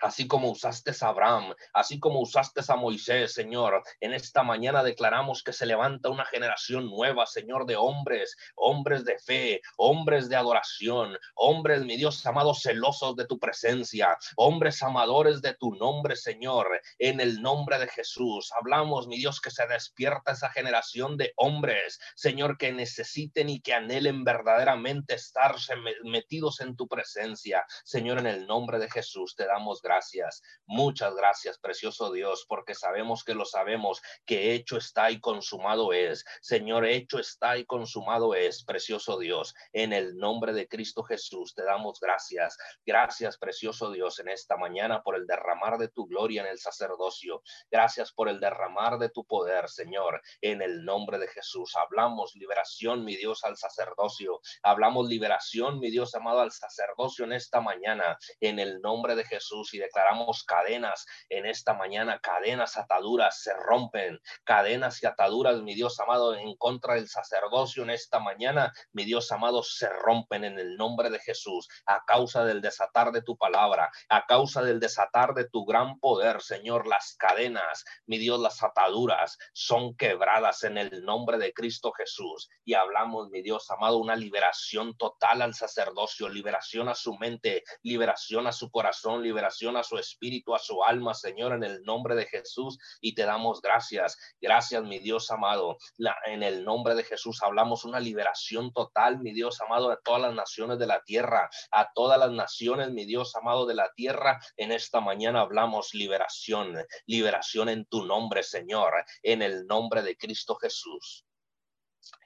[0.00, 5.42] Así como usaste a Abraham, así como usaste a Moisés, Señor, en esta mañana declaramos
[5.42, 11.16] que se levanta una generación nueva, Señor, de hombres, hombres de fe, hombres de adoración,
[11.34, 17.20] hombres, mi Dios, amados, celosos de tu presencia, hombres amadores de tu nombre, Señor, en
[17.20, 18.52] el nombre de Jesús.
[18.52, 23.72] Hablamos, mi Dios, que se despierta esa generación de hombres, Señor, que necesiten y que
[23.72, 25.74] anhelen verdaderamente estarse
[26.04, 27.64] metidos en tu presencia.
[27.82, 30.42] Señor, en el nombre de Jesús, te damos gracias.
[30.66, 36.24] Muchas gracias, precioso Dios, porque sabemos que lo sabemos, que hecho está y consumado es.
[36.40, 39.54] Señor, hecho está y consumado es, precioso Dios.
[39.72, 42.56] En el nombre de Cristo Jesús te damos gracias.
[42.84, 47.42] Gracias, precioso Dios, en esta mañana por el derramar de tu gloria en el sacerdocio.
[47.70, 51.74] Gracias por el derramar de tu poder, Señor, en el nombre de Jesús.
[51.76, 54.40] Hablamos liberación, mi Dios, al sacerdocio.
[54.62, 59.65] Hablamos liberación, mi Dios amado, al sacerdocio en esta mañana, en el nombre de Jesús
[59.74, 65.98] y declaramos cadenas en esta mañana, cadenas, ataduras se rompen, cadenas y ataduras, mi Dios
[66.00, 70.76] amado, en contra del sacerdocio en esta mañana, mi Dios amado, se rompen en el
[70.76, 75.48] nombre de Jesús a causa del desatar de tu palabra, a causa del desatar de
[75.48, 81.38] tu gran poder, Señor, las cadenas, mi Dios, las ataduras son quebradas en el nombre
[81.38, 82.48] de Cristo Jesús.
[82.64, 88.46] Y hablamos, mi Dios amado, una liberación total al sacerdocio, liberación a su mente, liberación
[88.46, 92.26] a su corazón, liberación a su espíritu, a su alma, Señor, en el nombre de
[92.26, 92.78] Jesús.
[93.00, 94.16] Y te damos gracias.
[94.40, 95.78] Gracias, mi Dios amado.
[96.26, 100.34] en el nombre de Jesús hablamos una liberación total, mi Dios amado, de todas las
[100.34, 104.38] naciones de la tierra, a todas las naciones, mi Dios amado de la tierra.
[104.56, 106.76] En esta mañana hablamos liberación,
[107.06, 108.92] liberación en tu nombre, Señor,
[109.22, 111.25] en el nombre de Cristo Jesús.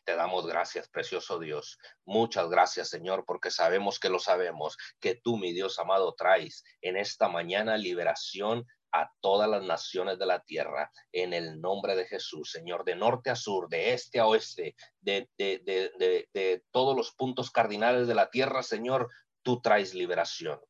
[0.04, 1.78] Te damos gracias, precioso Dios.
[2.04, 6.96] Muchas gracias, Señor, porque sabemos que lo sabemos, que tú, mi Dios amado, traes en
[6.96, 12.50] esta mañana liberación a todas las naciones de la tierra en el nombre de Jesús,
[12.50, 17.12] Señor, de norte a sur, de este a oeste, de, de, de, de, todos los
[17.12, 19.08] puntos cardinales de la tierra, Señor,
[19.42, 20.60] tú traes liberación.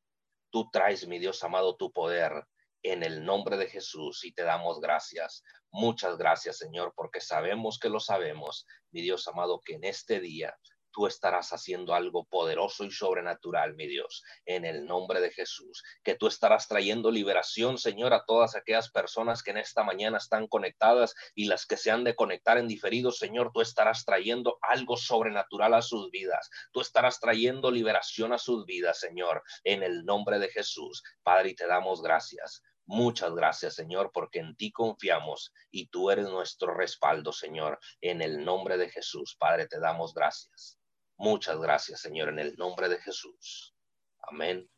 [0.50, 2.44] Tú traes, mi Dios amado, tu poder
[2.82, 5.42] en el nombre de Jesús y te damos gracias.
[5.70, 10.56] Muchas gracias, Señor, porque sabemos que lo sabemos, mi Dios amado, que en este día
[10.92, 16.14] tú estarás haciendo algo poderoso y sobrenatural, mi Dios, en el nombre de Jesús, que
[16.14, 21.14] tú estarás trayendo liberación, Señor, a todas aquellas personas que en esta mañana están conectadas
[21.34, 25.74] y las que se han de conectar en diferido, Señor, tú estarás trayendo algo sobrenatural
[25.74, 30.48] a sus vidas, tú estarás trayendo liberación a sus vidas, Señor, en el nombre de
[30.48, 31.02] Jesús.
[31.22, 32.62] Padre, y te damos gracias.
[32.92, 37.78] Muchas gracias, Señor, porque en ti confiamos y tú eres nuestro respaldo, Señor.
[38.00, 40.76] En el nombre de Jesús, Padre, te damos gracias.
[41.16, 43.76] Muchas gracias, Señor, en el nombre de Jesús.
[44.22, 44.68] Amén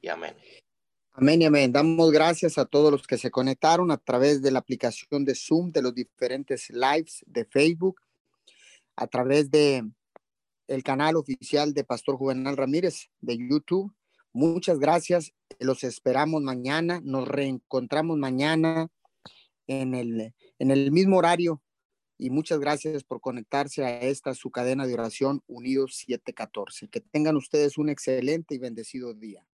[0.00, 0.38] y amén.
[1.12, 1.70] Amén y amén.
[1.70, 5.70] Damos gracias a todos los que se conectaron a través de la aplicación de Zoom,
[5.70, 8.00] de los diferentes lives de Facebook,
[8.96, 9.84] a través de
[10.66, 13.94] el canal oficial de Pastor Juvenal Ramírez de YouTube
[14.32, 15.32] Muchas gracias.
[15.60, 17.00] Los esperamos mañana.
[17.04, 18.88] Nos reencontramos mañana
[19.66, 21.62] en el, en el mismo horario.
[22.18, 26.88] Y muchas gracias por conectarse a esta su cadena de oración Unidos 714.
[26.88, 29.46] Que tengan ustedes un excelente y bendecido día.